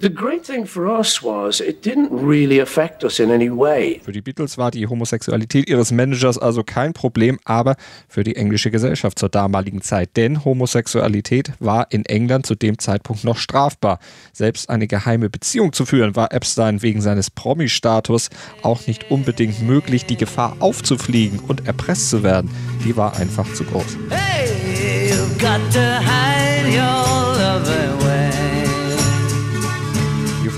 the 0.00 0.10
great 0.10 0.44
thing 0.44 0.66
for 0.66 0.86
us 0.86 1.22
was 1.22 1.60
it 1.60 1.84
didn't 1.84 2.10
really 2.12 2.60
affect 2.60 3.02
us 3.02 3.18
in 3.18 3.30
any 3.30 3.50
way. 3.50 4.00
Für 4.04 4.12
die 4.12 4.20
Beatles 4.20 4.58
war 4.58 4.70
die 4.70 4.86
Homosexualität 4.86 5.68
ihres 5.68 5.90
Managers 5.90 6.38
also 6.38 6.62
kein 6.62 6.92
Problem, 6.92 7.38
aber 7.44 7.76
für 8.08 8.24
die 8.24 8.36
englische 8.36 8.70
Gesellschaft 8.70 9.18
zur 9.18 9.28
damaligen 9.28 9.80
Zeit. 9.80 10.16
Denn 10.16 10.44
Homosexualität 10.44 11.52
war 11.58 11.86
in 11.90 12.04
England 12.04 12.46
zu 12.46 12.54
dem 12.54 12.78
Zeitpunkt 12.78 13.24
noch 13.24 13.38
strafbar. 13.38 13.98
Selbst 14.32 14.68
eine 14.68 14.86
geheime 14.86 15.30
Beziehung 15.30 15.72
zu 15.72 15.86
führen, 15.86 16.16
war 16.16 16.32
Epstein 16.32 16.82
wegen 16.82 17.00
seines 17.00 17.30
Promi-Status 17.30 18.30
auch 18.62 18.86
nicht 18.86 19.10
unbedingt 19.10 19.62
möglich. 19.62 20.06
Die 20.06 20.16
Gefahr 20.16 20.56
aufzufliegen 20.60 21.40
und 21.40 21.66
erpresst 21.66 22.10
zu 22.10 22.22
werden, 22.22 22.50
die 22.84 22.96
war 22.96 23.16
einfach 23.16 23.50
zu 23.54 23.64
groß. 23.64 23.96
Hey, 24.10 25.10
you've 25.10 25.38
got 25.40 25.60
to 25.72 25.80
hide 25.80 26.68
your 26.68 27.38
love 27.38 27.68
away. 27.70 28.15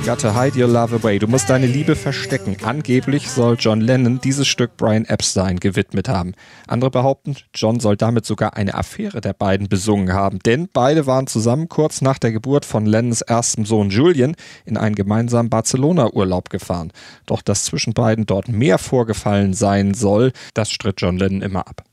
You've 0.09 0.23
got 0.23 0.31
to 0.31 0.35
hide 0.35 0.57
your 0.57 0.69
love 0.69 0.95
away. 0.95 1.19
Du 1.19 1.27
musst 1.27 1.50
deine 1.50 1.67
Liebe 1.67 1.95
verstecken. 1.95 2.57
Angeblich 2.65 3.31
soll 3.31 3.57
John 3.61 3.83
Lennon 3.83 4.23
dieses 4.23 4.49
Stück 4.49 4.79
Brian 4.79 5.05
Epstein 5.05 5.61
gewidmet 5.61 6.09
haben. 6.09 6.33
Andere 6.67 6.91
behaupten, 6.91 7.37
John 7.53 7.79
soll 7.79 7.99
damit 7.99 8.25
sogar 8.25 8.57
eine 8.57 8.73
Affäre 8.73 9.21
der 9.21 9.35
beiden 9.35 9.69
besungen 9.69 10.15
haben. 10.15 10.38
Denn 10.38 10.67
beide 10.73 11.07
waren 11.07 11.27
zusammen 11.27 11.69
kurz 11.69 12.00
nach 12.00 12.19
der 12.19 12.33
Geburt 12.33 12.65
von 12.65 12.87
Lennons 12.87 13.21
erstem 13.21 13.67
Sohn 13.67 13.91
Julian 13.91 14.35
in 14.65 14.79
einen 14.79 14.95
gemeinsamen 14.95 15.50
Barcelona-Urlaub 15.50 16.49
gefahren. 16.49 16.91
Doch 17.27 17.43
dass 17.43 17.67
zwischen 17.67 17.93
beiden 17.93 18.25
dort 18.25 18.49
mehr 18.49 18.79
vorgefallen 18.79 19.53
sein 19.53 19.93
soll, 19.93 20.33
das 20.55 20.71
stritt 20.71 21.03
John 21.03 21.19
Lennon 21.19 21.43
immer 21.43 21.69
ab. 21.69 21.85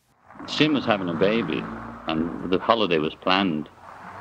Sim 0.48 0.74
was 0.74 0.88
having 0.88 1.10
a 1.10 1.20
baby, 1.20 1.62
and 2.08 2.50
the 2.50 2.60
holiday 2.66 2.98
was 2.98 3.14
planned, 3.22 3.68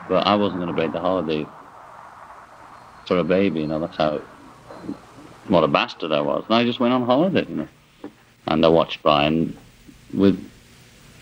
but 0.09 0.27
I 0.27 0.35
wasn't 0.35 0.57
going 0.57 0.67
to 0.67 0.75
break 0.75 0.93
the 0.93 0.99
holiday 0.99 1.47
for 3.07 3.19
a 3.19 3.25
baby. 3.25 3.61
You 3.61 3.67
know, 3.67 3.81
that's 3.81 3.97
how 3.97 4.21
what 5.49 5.65
a 5.65 5.69
bastard 5.69 6.13
I 6.13 6.21
was. 6.21 6.45
And 6.49 6.55
I 6.55 6.65
just 6.65 6.81
went 6.81 6.95
on 6.95 7.03
holiday, 7.03 7.47
you 7.49 7.57
know, 7.57 7.69
and 8.47 8.65
I 8.65 8.69
watched 8.69 9.03
Brian 9.03 9.57
with 10.13 10.39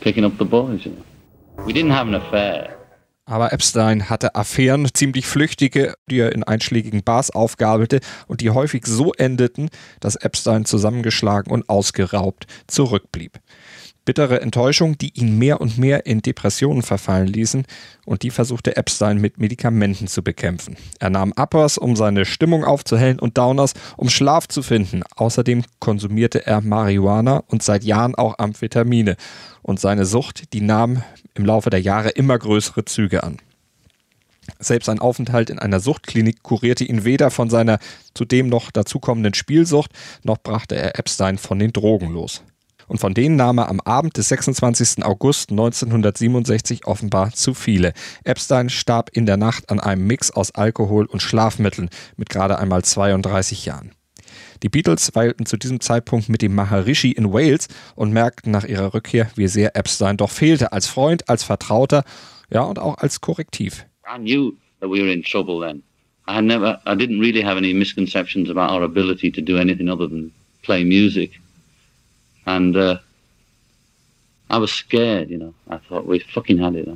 picking 0.00 0.24
up 0.24 0.38
the 0.38 0.44
boys. 0.44 0.84
You 0.84 0.92
know, 0.92 1.64
we 1.64 1.72
didn't 1.72 1.92
have 1.92 2.08
an 2.08 2.14
affair. 2.14 2.76
Aber 3.24 3.52
Epstein 3.52 4.10
hatte 4.10 4.34
Affären, 4.34 4.88
ziemlich 4.92 5.26
flüchtige, 5.26 5.94
die 6.10 6.18
er 6.18 6.32
in 6.32 6.42
einschlägigen 6.42 7.04
Bars 7.04 7.30
aufgabelte 7.30 8.00
und 8.26 8.40
die 8.40 8.50
häufig 8.50 8.84
so 8.84 9.12
endeten, 9.12 9.70
dass 10.00 10.16
Epstein 10.16 10.64
zusammengeschlagen 10.64 11.52
und 11.52 11.68
ausgeraubt 11.68 12.46
zurückblieb. 12.66 13.38
Bittere 14.04 14.40
Enttäuschung, 14.40 14.99
die 14.99 15.16
ihn 15.16 15.38
mehr 15.38 15.61
und 15.61 15.78
mehr 15.78 16.06
in 16.06 16.23
Depressionen 16.23 16.82
verfallen 16.82 17.28
ließen 17.28 17.64
und 18.04 18.23
die 18.23 18.30
versuchte 18.30 18.76
Epstein 18.76 19.21
mit 19.21 19.38
Medikamenten 19.38 20.08
zu 20.08 20.23
bekämpfen. 20.23 20.76
Er 20.99 21.10
nahm 21.10 21.32
Uppers, 21.36 21.78
um 21.78 21.95
seine 21.95 22.25
Stimmung 22.25 22.65
aufzuhellen 22.65 23.21
und 23.21 23.38
Downers, 23.38 23.75
um 23.97 24.08
Schlaf 24.08 24.49
zu 24.49 24.62
finden. 24.62 25.02
Außerdem 25.15 25.62
konsumierte 25.78 26.45
er 26.47 26.60
Marihuana 26.60 27.45
und 27.47 27.62
seit 27.62 27.84
Jahren 27.84 28.17
auch 28.17 28.38
Amphetamine. 28.38 29.17
Und 29.62 29.78
seine 29.78 30.04
Sucht, 30.04 30.52
die 30.52 30.60
nahm 30.60 31.04
im 31.34 31.45
Laufe 31.45 31.71
der 31.71 31.80
Jahre 31.80 32.08
immer 32.10 32.36
größere 32.36 32.84
Züge 32.84 33.23
an. 33.23 33.36
Selbst 34.58 34.88
ein 34.88 34.99
Aufenthalt 34.99 35.50
in 35.50 35.60
einer 35.60 35.78
Suchtklinik 35.78 36.43
kurierte 36.43 36.84
ihn 36.84 37.04
weder 37.04 37.30
von 37.30 37.49
seiner 37.49 37.78
zudem 38.15 38.49
noch 38.49 38.73
dazukommenden 38.73 39.34
Spielsucht, 39.34 39.93
noch 40.25 40.38
brachte 40.38 40.75
er 40.75 40.99
Epstein 40.99 41.38
von 41.38 41.60
den 41.60 41.73
Drogen 41.73 42.08
los. 42.08 42.43
Und 42.93 42.99
von 42.99 43.15
denen 43.15 43.37
nahm 43.37 43.57
er 43.57 43.71
am 43.71 43.81
Abend 43.81 44.19
des 44.19 44.28
26. 44.28 45.02
August 45.02 45.50
1967 45.50 46.85
offenbar 46.85 47.33
zu 47.33 47.55
viele. 47.55 47.95
Epstein 48.23 48.69
starb 48.69 49.09
in 49.15 49.25
der 49.25 49.39
Nacht 49.39 49.71
an 49.71 49.81
einem 49.81 50.07
Mix 50.07 50.31
aus 50.31 50.55
Alkohol 50.55 51.07
und 51.07 51.23
Schlafmitteln 51.23 51.89
mit 52.19 52.28
gerade 52.28 52.59
einmal 52.59 52.85
32 52.85 53.65
Jahren. 53.65 53.93
Die 54.63 54.69
Beatles 54.69 55.15
weilten 55.15 55.47
zu 55.47 55.57
diesem 55.57 55.81
Zeitpunkt 55.81 56.28
mit 56.28 56.43
dem 56.43 56.55
Maharishi 56.55 57.13
in 57.13 57.33
Wales 57.33 57.69
und 57.95 58.13
merkten 58.13 58.52
nach 58.52 58.65
ihrer 58.65 58.93
Rückkehr, 58.93 59.31
wie 59.37 59.49
sehr 59.49 59.75
Epstein 59.75 60.19
doch 60.19 60.31
fehlte, 60.31 60.75
als 60.75 60.87
Freund, 60.87 61.31
als 61.31 61.45
Vertrauter, 61.45 62.05
ja 62.50 62.61
und 62.61 62.78
auch 62.78 62.99
als 62.99 63.23
Korrektiv. 63.23 63.87
I 64.05 64.19
knew 64.19 64.52
that 64.81 64.91
we 64.91 65.00
were 65.00 65.11
in 65.11 65.23
trouble 65.23 65.67
then. 65.67 65.83
I 66.28 66.43
never, 66.43 66.78
I 66.87 66.91
didn't 66.91 67.21
really 67.21 67.43
have 67.43 67.57
any 67.57 67.73
misconceptions 67.73 68.50
about 68.50 68.71
our 68.71 68.83
ability 68.83 69.33
to 69.33 69.41
do 69.41 69.57
anything 69.57 69.89
other 69.89 70.07
than 70.07 70.31
play 70.63 70.85
music. 70.85 71.42
And 72.45 72.76
uh, 72.76 72.99
I 74.50 74.59
was 74.59 74.71
scared, 74.71 75.31
you 75.31 75.39
know. 75.39 75.55
I 75.69 75.78
thought 75.89 76.07
we 76.07 76.21
fucking 76.21 76.63
had 76.63 76.75
it. 76.75 76.89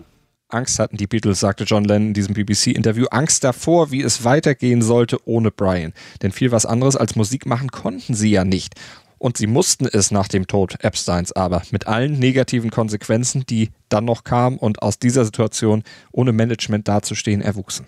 Angst 0.48 0.78
hatten 0.78 0.96
die 0.96 1.08
Beatles, 1.08 1.40
sagte 1.40 1.64
John 1.64 1.84
Lennon 1.84 2.08
in 2.08 2.14
diesem 2.14 2.34
BBC-Interview. 2.34 3.06
Angst 3.10 3.42
davor, 3.42 3.90
wie 3.90 4.02
es 4.02 4.22
weitergehen 4.22 4.80
sollte 4.80 5.18
ohne 5.26 5.50
Brian. 5.50 5.92
Denn 6.22 6.30
viel 6.30 6.52
was 6.52 6.66
anderes 6.66 6.96
als 6.96 7.16
Musik 7.16 7.46
machen 7.46 7.70
konnten 7.70 8.14
sie 8.14 8.30
ja 8.30 8.44
nicht. 8.44 8.74
Und 9.18 9.38
sie 9.38 9.46
mussten 9.46 9.86
es 9.86 10.10
nach 10.10 10.28
dem 10.28 10.46
Tod 10.46 10.76
Epsteins 10.84 11.32
aber, 11.32 11.62
mit 11.70 11.86
allen 11.86 12.18
negativen 12.18 12.70
Konsequenzen, 12.70 13.44
die 13.46 13.70
dann 13.88 14.04
noch 14.04 14.24
kamen 14.24 14.58
und 14.58 14.82
aus 14.82 14.98
dieser 14.98 15.24
Situation 15.24 15.82
ohne 16.12 16.32
Management 16.32 16.86
dazustehen 16.86 17.40
erwuchsen. 17.40 17.86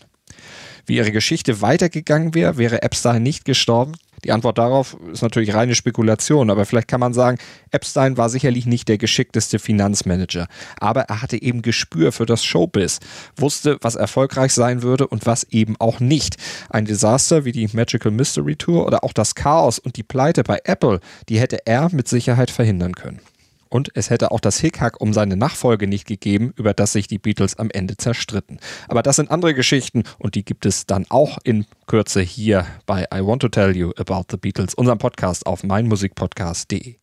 Wie 0.86 0.96
ihre 0.96 1.12
Geschichte 1.12 1.60
weitergegangen 1.60 2.34
wäre, 2.34 2.58
wäre 2.58 2.82
Epstein 2.82 3.22
nicht 3.22 3.44
gestorben, 3.44 3.92
die 4.24 4.32
Antwort 4.32 4.58
darauf 4.58 4.96
ist 5.12 5.22
natürlich 5.22 5.54
reine 5.54 5.74
Spekulation, 5.74 6.50
aber 6.50 6.66
vielleicht 6.66 6.88
kann 6.88 7.00
man 7.00 7.14
sagen, 7.14 7.38
Epstein 7.70 8.16
war 8.16 8.28
sicherlich 8.28 8.66
nicht 8.66 8.88
der 8.88 8.98
geschickteste 8.98 9.58
Finanzmanager, 9.58 10.48
aber 10.80 11.02
er 11.02 11.22
hatte 11.22 11.40
eben 11.40 11.62
Gespür 11.62 12.10
für 12.12 12.26
das 12.26 12.44
Showbiz, 12.44 12.98
wusste, 13.36 13.78
was 13.80 13.94
erfolgreich 13.94 14.52
sein 14.52 14.82
würde 14.82 15.06
und 15.06 15.26
was 15.26 15.44
eben 15.44 15.76
auch 15.78 16.00
nicht. 16.00 16.36
Ein 16.68 16.84
Desaster 16.84 17.44
wie 17.44 17.52
die 17.52 17.68
Magical 17.72 18.10
Mystery 18.10 18.56
Tour 18.56 18.86
oder 18.86 19.04
auch 19.04 19.12
das 19.12 19.34
Chaos 19.34 19.78
und 19.78 19.96
die 19.96 20.02
Pleite 20.02 20.42
bei 20.42 20.60
Apple, 20.64 21.00
die 21.28 21.38
hätte 21.38 21.66
er 21.66 21.88
mit 21.92 22.08
Sicherheit 22.08 22.50
verhindern 22.50 22.94
können. 22.94 23.20
Und 23.68 23.90
es 23.94 24.10
hätte 24.10 24.30
auch 24.30 24.40
das 24.40 24.58
Hickhack 24.58 25.00
um 25.00 25.12
seine 25.12 25.36
Nachfolge 25.36 25.86
nicht 25.86 26.06
gegeben, 26.06 26.52
über 26.56 26.74
das 26.74 26.92
sich 26.92 27.06
die 27.06 27.18
Beatles 27.18 27.58
am 27.58 27.70
Ende 27.70 27.96
zerstritten. 27.96 28.60
Aber 28.88 29.02
das 29.02 29.16
sind 29.16 29.30
andere 29.30 29.54
Geschichten 29.54 30.04
und 30.18 30.34
die 30.34 30.44
gibt 30.44 30.66
es 30.66 30.86
dann 30.86 31.06
auch 31.08 31.38
in 31.44 31.66
Kürze 31.86 32.20
hier 32.20 32.66
bei 32.86 33.06
I 33.14 33.20
Want 33.24 33.42
to 33.42 33.48
Tell 33.48 33.76
You 33.76 33.92
About 33.96 34.26
the 34.30 34.36
Beatles, 34.36 34.74
unserem 34.74 34.98
Podcast 34.98 35.46
auf 35.46 35.62
meinmusikpodcast.de. 35.64 36.96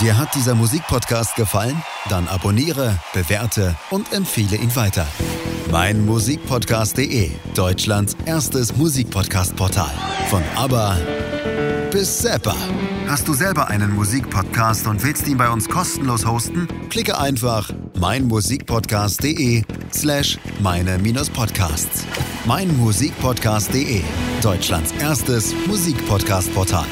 Dir 0.00 0.18
hat 0.18 0.34
dieser 0.34 0.54
Musikpodcast 0.54 1.36
gefallen? 1.36 1.80
Dann 2.08 2.26
abonniere, 2.28 2.98
bewerte 3.12 3.76
und 3.90 4.12
empfehle 4.12 4.56
ihn 4.56 4.74
weiter. 4.74 5.06
Meinmusikpodcast.de, 5.70 7.30
Deutschlands 7.54 8.16
erstes 8.26 8.76
Musikpodcast-Portal. 8.76 9.92
Von 10.28 10.42
ABBA 10.56 10.98
bis 11.94 12.18
Zappa. 12.18 12.56
Hast 13.06 13.28
du 13.28 13.34
selber 13.34 13.68
einen 13.68 13.94
Musikpodcast 13.94 14.88
und 14.88 15.00
willst 15.04 15.28
ihn 15.28 15.36
bei 15.36 15.48
uns 15.48 15.68
kostenlos 15.68 16.26
hosten? 16.26 16.66
Klicke 16.90 17.16
einfach 17.16 17.70
meinmusikpodcast.de 18.00 19.62
slash 19.92 20.36
meine-podcasts. 20.58 22.04
Meinmusikpodcast.de, 22.46 24.02
Deutschlands 24.42 24.90
erstes 24.98 25.54
Musikpodcast-Portal. 25.68 26.86